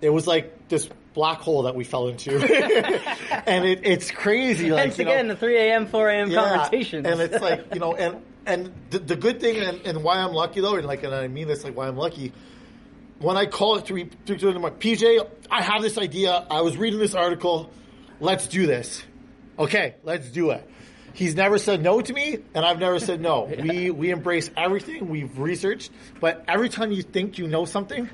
[0.00, 2.32] it was like this black hole that we fell into,
[3.46, 4.70] and it, it's crazy.
[4.70, 6.32] Like Hence you know, again, the 3 a.m., 4 a.m.
[6.32, 7.06] conversations.
[7.06, 10.32] and it's like you know, and and the, the good thing and, and why I'm
[10.32, 12.32] lucky though, and like, and I mean this like why I'm lucky.
[13.20, 16.46] When I call it three three two, I'm like, PJ, I have this idea.
[16.50, 17.70] I was reading this article.
[18.20, 19.02] Let's do this.
[19.58, 20.68] Okay, let's do it.
[21.12, 23.44] He's never said no to me, and I've never said no.
[23.62, 25.08] We we embrace everything.
[25.08, 25.90] We've researched,
[26.20, 28.08] but every time you think you know something,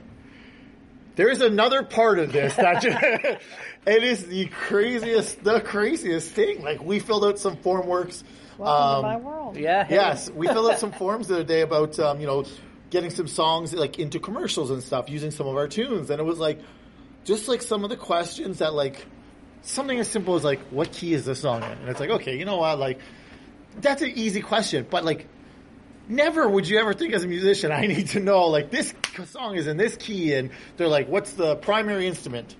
[1.16, 2.98] there is another part of this that just,
[3.86, 6.62] it is the craziest, the craziest thing.
[6.62, 8.24] Like we filled out some form works.
[8.58, 9.56] Welcome um, to my world.
[9.56, 9.84] yeah.
[9.84, 9.96] hey.
[9.96, 12.44] Yes, we filled out some forms the other day about um, you know
[12.90, 16.24] getting some songs like into commercials and stuff using some of our tunes, and it
[16.24, 16.60] was like
[17.24, 19.04] just like some of the questions that like
[19.62, 22.38] something as simple as like what key is this song in, and it's like okay,
[22.38, 23.00] you know what, like
[23.80, 25.26] that's an easy question, but like
[26.06, 28.94] never would you ever think as a musician I need to know like this
[29.26, 32.54] song is in this key, and they're like what's the primary instrument?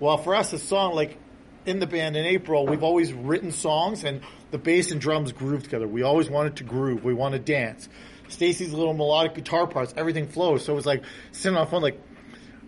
[0.00, 1.18] Well, for us, a song like
[1.66, 5.64] in the band in April, we've always written songs and the bass and drums groove
[5.64, 5.86] together.
[5.86, 7.04] We always wanted to groove.
[7.04, 7.88] We want to dance.
[8.28, 10.64] Stacy's little melodic guitar parts, everything flows.
[10.64, 12.00] So it was like sitting on the phone, like,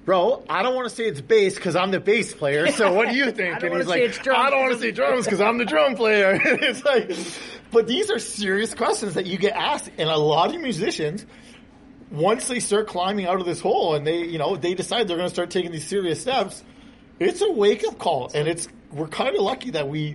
[0.04, 2.66] bro, I don't want to say it's bass because I'm the bass player.
[2.72, 3.56] So what do you think?
[3.56, 5.94] I don't and he's like, I don't want to say drums because I'm the drum
[5.94, 6.38] player.
[6.44, 7.16] it's like,
[7.70, 11.24] but these are serious questions that you get asked, and a lot of musicians
[12.12, 15.16] once they start climbing out of this hole and they, you know, they decide they're
[15.16, 16.62] going to start taking these serious steps,
[17.18, 18.30] it's a wake up call.
[18.34, 20.14] And it's, we're kind of lucky that we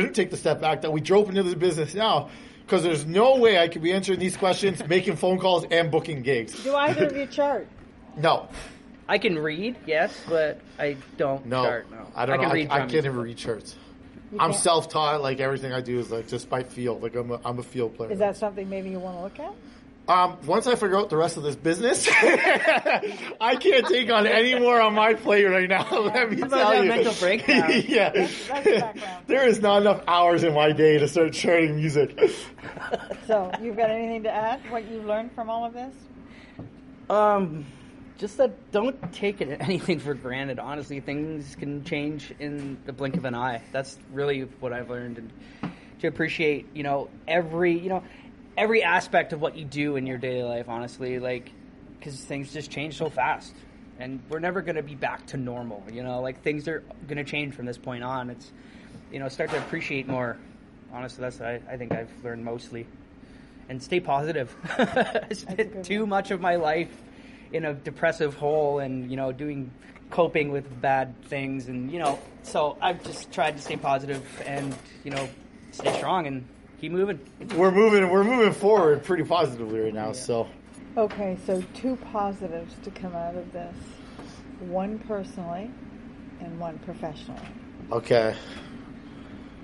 [0.00, 2.30] didn't take the step back, that we drove into this business now.
[2.64, 6.22] Because there's no way I could be answering these questions, making phone calls, and booking
[6.22, 6.62] gigs.
[6.64, 7.66] Do either of you chart?
[8.16, 8.48] No,
[9.08, 11.90] I can read, yes, but I don't no, chart.
[11.90, 12.54] No, I don't can know.
[12.54, 13.74] read I, I can't even read charts.
[14.38, 15.20] I'm can't- self taught.
[15.20, 17.00] Like everything I do is like just by feel.
[17.00, 18.12] Like I'm a, I'm a field player.
[18.12, 19.52] Is that something maybe you want to look at?
[20.06, 24.58] Um, once I figure out the rest of this business, I can't take on any
[24.58, 25.88] more on my plate right now.
[25.92, 26.90] Let me tell that you.
[26.90, 27.70] mental breakdown?
[27.88, 29.24] yeah, that's the background.
[29.26, 32.18] there is not enough hours in my day to start charting music.
[33.26, 34.60] So, you've got anything to add?
[34.70, 35.94] What you've learned from all of this?
[37.08, 37.64] Um,
[38.18, 40.58] just that don't take it, anything for granted.
[40.58, 43.62] Honestly, things can change in the blink of an eye.
[43.72, 48.02] That's really what I've learned, and to appreciate, you know, every, you know,
[48.56, 50.68] every aspect of what you do in your daily life.
[50.68, 51.50] Honestly, like,
[51.98, 53.54] because things just change so fast,
[53.98, 55.82] and we're never going to be back to normal.
[55.92, 58.30] You know, like things are going to change from this point on.
[58.30, 58.52] It's,
[59.12, 60.36] you know, start to appreciate more.
[60.92, 62.86] Honestly, that's what I, I think I've learned mostly
[63.68, 64.54] and stay positive.
[64.78, 66.90] I spent too much of my life
[67.52, 69.70] in a depressive hole and, you know, doing
[70.10, 74.74] coping with bad things and, you know, so I've just tried to stay positive and,
[75.02, 75.28] you know,
[75.72, 76.46] stay strong and
[76.84, 77.18] keep moving.
[77.56, 80.12] we're moving, we're moving forward pretty positively right now.
[80.12, 80.46] So
[80.96, 83.74] Okay, so two positives to come out of this
[84.60, 85.70] one personally
[86.40, 87.40] and one professionally.
[87.90, 88.36] okay,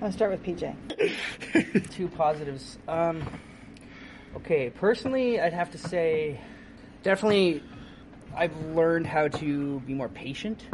[0.01, 1.89] I'll start with PJ.
[1.91, 2.79] Two positives.
[2.87, 3.23] Um,
[4.37, 6.41] okay, personally, I'd have to say
[7.03, 7.61] definitely
[8.35, 10.65] I've learned how to be more patient.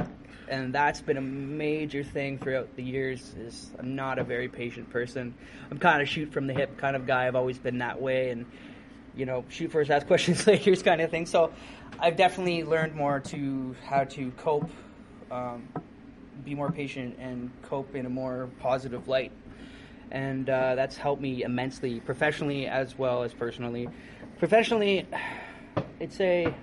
[0.49, 3.33] And that's been a major thing throughout the years.
[3.39, 5.33] Is I'm not a very patient person.
[5.69, 7.27] I'm kind of shoot from the hip kind of guy.
[7.27, 8.45] I've always been that way, and
[9.15, 11.25] you know, shoot first, ask questions later, kind of thing.
[11.25, 11.51] So,
[11.99, 14.69] I've definitely learned more to how to cope,
[15.31, 15.67] um,
[16.45, 19.31] be more patient, and cope in a more positive light
[20.11, 23.89] and uh, that's helped me immensely professionally as well as personally.
[24.39, 25.05] Professionally,
[25.99, 26.53] it's a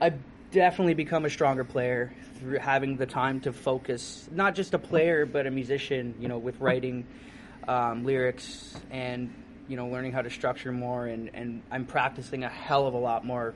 [0.00, 0.18] I've
[0.56, 5.26] definitely become a stronger player through having the time to focus, not just a player
[5.26, 6.14] but a musician.
[6.18, 7.06] You know, with writing
[7.68, 9.32] um, lyrics and
[9.68, 12.98] you know learning how to structure more, and and I'm practicing a hell of a
[12.98, 13.54] lot more.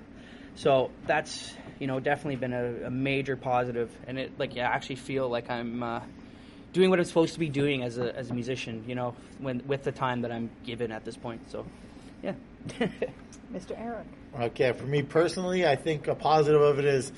[0.56, 4.96] So that's you know definitely been a, a major positive, and it like I actually
[4.96, 5.82] feel like I'm.
[5.82, 6.00] Uh,
[6.72, 9.66] doing what I'm supposed to be doing as a as a musician, you know, when
[9.66, 11.50] with the time that I'm given at this point.
[11.50, 11.66] So
[12.22, 12.34] Yeah.
[13.52, 13.76] Mr.
[13.76, 14.06] Eric.
[14.38, 17.10] Okay, for me personally, I think a positive of it is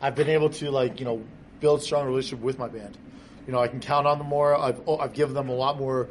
[0.00, 1.22] I've been able to like you know
[1.60, 2.96] build strong relationship with my band.
[3.46, 4.56] You know, I can count on them more.
[4.56, 6.08] I've oh, I've given them a lot more.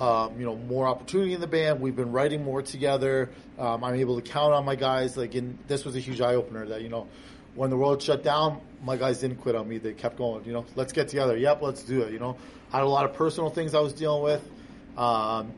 [0.00, 1.80] Um, you know, more opportunity in the band.
[1.80, 3.30] We've been writing more together.
[3.58, 5.16] Um, I'm able to count on my guys.
[5.16, 6.66] Like, in this was a huge eye opener.
[6.66, 7.08] That you know,
[7.56, 9.78] when the world shut down, my guys didn't quit on me.
[9.78, 10.44] They kept going.
[10.44, 11.36] You know, let's get together.
[11.36, 12.12] Yep, let's do it.
[12.12, 12.36] You know,
[12.72, 14.48] I had a lot of personal things I was dealing with,
[14.96, 15.52] um,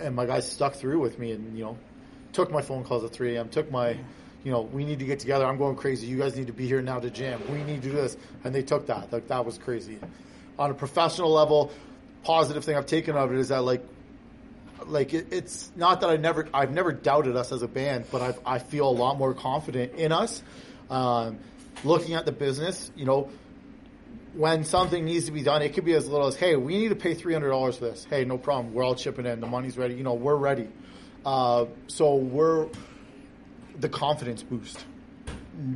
[0.00, 1.32] and my guys stuck through with me.
[1.32, 1.78] And you know,
[2.36, 3.48] took my phone calls at 3 a.m.
[3.48, 3.96] Took my,
[4.44, 5.46] you know, we need to get together.
[5.46, 6.06] I'm going crazy.
[6.06, 7.40] You guys need to be here now to jam.
[7.50, 8.14] We need to do this,
[8.44, 9.10] and they took that.
[9.10, 9.98] Like that was crazy.
[10.58, 11.72] On a professional level,
[12.24, 13.82] positive thing I've taken of it is that like,
[14.84, 18.20] like it, it's not that I never I've never doubted us as a band, but
[18.20, 20.42] I've, I feel a lot more confident in us.
[20.90, 21.38] Um,
[21.84, 23.30] looking at the business, you know,
[24.34, 26.90] when something needs to be done, it could be as little as, hey, we need
[26.90, 28.06] to pay three hundred dollars for this.
[28.10, 28.74] Hey, no problem.
[28.74, 29.40] We're all chipping in.
[29.40, 29.94] The money's ready.
[29.94, 30.68] You know, we're ready.
[31.26, 32.68] Uh, so we're
[33.80, 34.84] the confidence boost,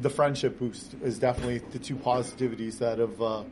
[0.01, 3.43] the friendship boost is definitely the two positivities that have uh,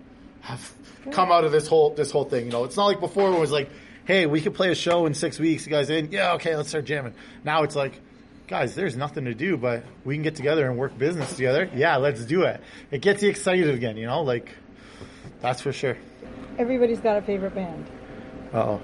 [0.41, 0.73] have
[1.11, 2.47] come out of this whole this whole thing.
[2.47, 3.69] You know, it's not like before it was like,
[4.07, 5.67] hey, we could play a show in six weeks.
[5.67, 6.13] You guys in?
[6.13, 7.15] Yeah, okay, let's start jamming.
[7.45, 8.01] Now it's like.
[8.47, 11.69] Guys, there's nothing to do, but we can get together and work business together.
[11.75, 12.63] Yeah, let's do it.
[12.91, 14.23] It gets you excited again, you know?
[14.23, 14.49] Like,
[15.43, 15.99] that's for sure.
[16.57, 17.87] Everybody's got a favorite band.
[18.55, 18.81] Uh oh.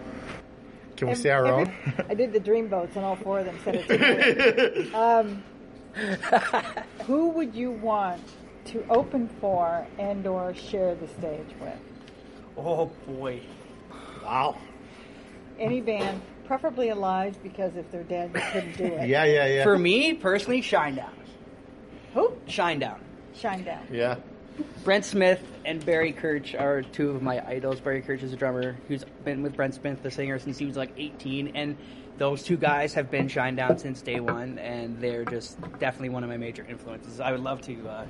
[0.96, 2.06] Can we Ev- say our every- own?
[2.08, 3.86] I did the dreamboats, and all four of them said it.
[3.88, 4.86] together.
[4.94, 5.42] um,
[7.06, 8.22] who would you want
[8.66, 11.78] to open for and/or share the stage with?
[12.56, 13.40] Oh boy.
[14.24, 14.56] wow.
[15.58, 19.08] Any band, preferably alive, because if they're dead, they couldn't do it.
[19.08, 19.62] Yeah, yeah, yeah.
[19.62, 21.10] For me personally, Shinedown.
[22.14, 22.32] Who?
[22.48, 22.98] Shinedown.
[23.34, 23.84] Shine down.
[23.90, 24.16] yeah.
[24.84, 27.80] Brent Smith and Barry Kerch are two of my idols.
[27.80, 30.76] Barry Kerch is a drummer who's been with Brent Smith, the singer, since he was
[30.76, 31.76] like 18, and
[32.18, 36.30] those two guys have been Shinedown since day one, and they're just definitely one of
[36.30, 37.18] my major influences.
[37.18, 38.06] I would love to, uh,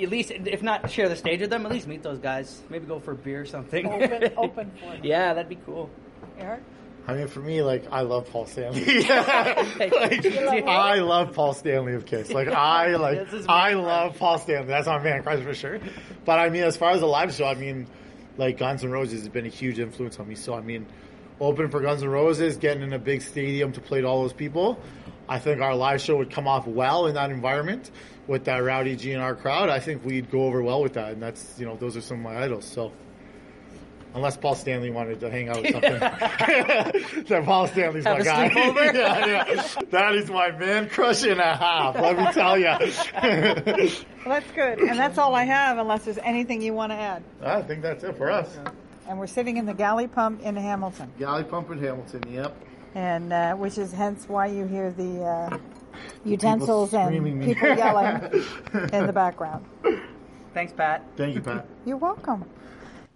[0.00, 2.62] at least, if not share the stage with them, at least meet those guys.
[2.70, 3.86] Maybe go for a beer or something.
[3.86, 5.00] Open, open for them.
[5.02, 5.90] yeah, that'd be cool.
[6.38, 6.62] Eric?
[7.06, 8.82] I mean, for me, like, I love Paul Stanley.
[9.08, 12.30] like, love I love Paul Stanley of Kiss.
[12.30, 13.86] Like, I like, This is my I friend.
[13.86, 14.68] love Paul Stanley.
[14.68, 15.80] That's my man crush for sure.
[16.24, 17.86] But I mean, as far as a live show, I mean,
[18.38, 20.34] like Guns N' Roses has been a huge influence on me.
[20.34, 20.86] So I mean,
[21.40, 24.32] open for Guns N' Roses, getting in a big stadium to play to all those
[24.32, 24.80] people.
[25.28, 27.90] I think our live show would come off well in that environment
[28.26, 29.68] with that rowdy GNR crowd.
[29.68, 32.18] I think we'd go over well with that, and that's you know those are some
[32.18, 32.64] of my idols.
[32.64, 32.92] So.
[34.14, 37.24] Unless Paul Stanley wanted to hang out with something.
[37.24, 38.44] then Paul Stanley's Have my a guy.
[38.94, 39.68] yeah, yeah.
[39.90, 42.66] That is my man crush and a half, let me tell you.
[44.24, 44.78] Well, that's good.
[44.78, 47.24] And that's all I have, unless there's anything you want to add.
[47.42, 48.56] I think that's it for us.
[49.08, 52.56] And we're sitting in the galley pump in Hamilton, Galley Pump in Hamilton, yep.
[52.94, 55.58] and uh, which is hence why you hear the uh,
[56.24, 57.54] utensils screaming and me.
[57.54, 58.44] people yelling
[58.92, 59.66] in the background.
[60.54, 61.04] Thanks, Pat.
[61.16, 61.66] Thank you, Pat.
[61.84, 62.44] You're welcome.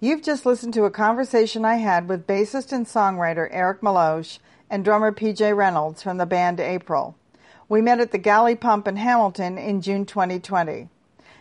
[0.00, 4.38] You've just listened to a conversation I had with bassist and songwriter Eric Meloche
[4.70, 7.16] and drummer PJ Reynolds from the band April.
[7.68, 10.88] We met at the Galley Pump in Hamilton in June 2020.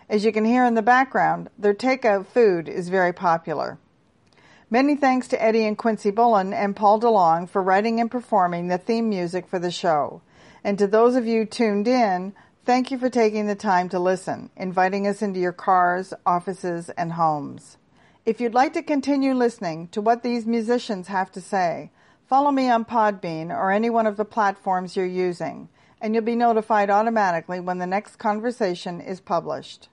[0.09, 3.77] As you can hear in the background, their takeout food is very popular.
[4.71, 8.79] Many thanks to Eddie and Quincy Bullen and Paul DeLong for writing and performing the
[8.79, 10.23] theme music for the show.
[10.63, 12.33] And to those of you tuned in,
[12.65, 17.11] thank you for taking the time to listen, inviting us into your cars, offices, and
[17.11, 17.77] homes.
[18.27, 21.91] If you'd like to continue listening to what these musicians have to say,
[22.27, 25.69] follow me on Podbean or any one of the platforms you're using,
[26.01, 29.87] and you'll be notified automatically when the next conversation is published.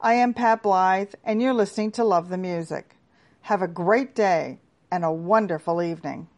[0.00, 2.96] I am Pat Blythe, and you're listening to Love the Music.
[3.42, 4.60] Have a great day
[4.90, 6.28] and a wonderful evening.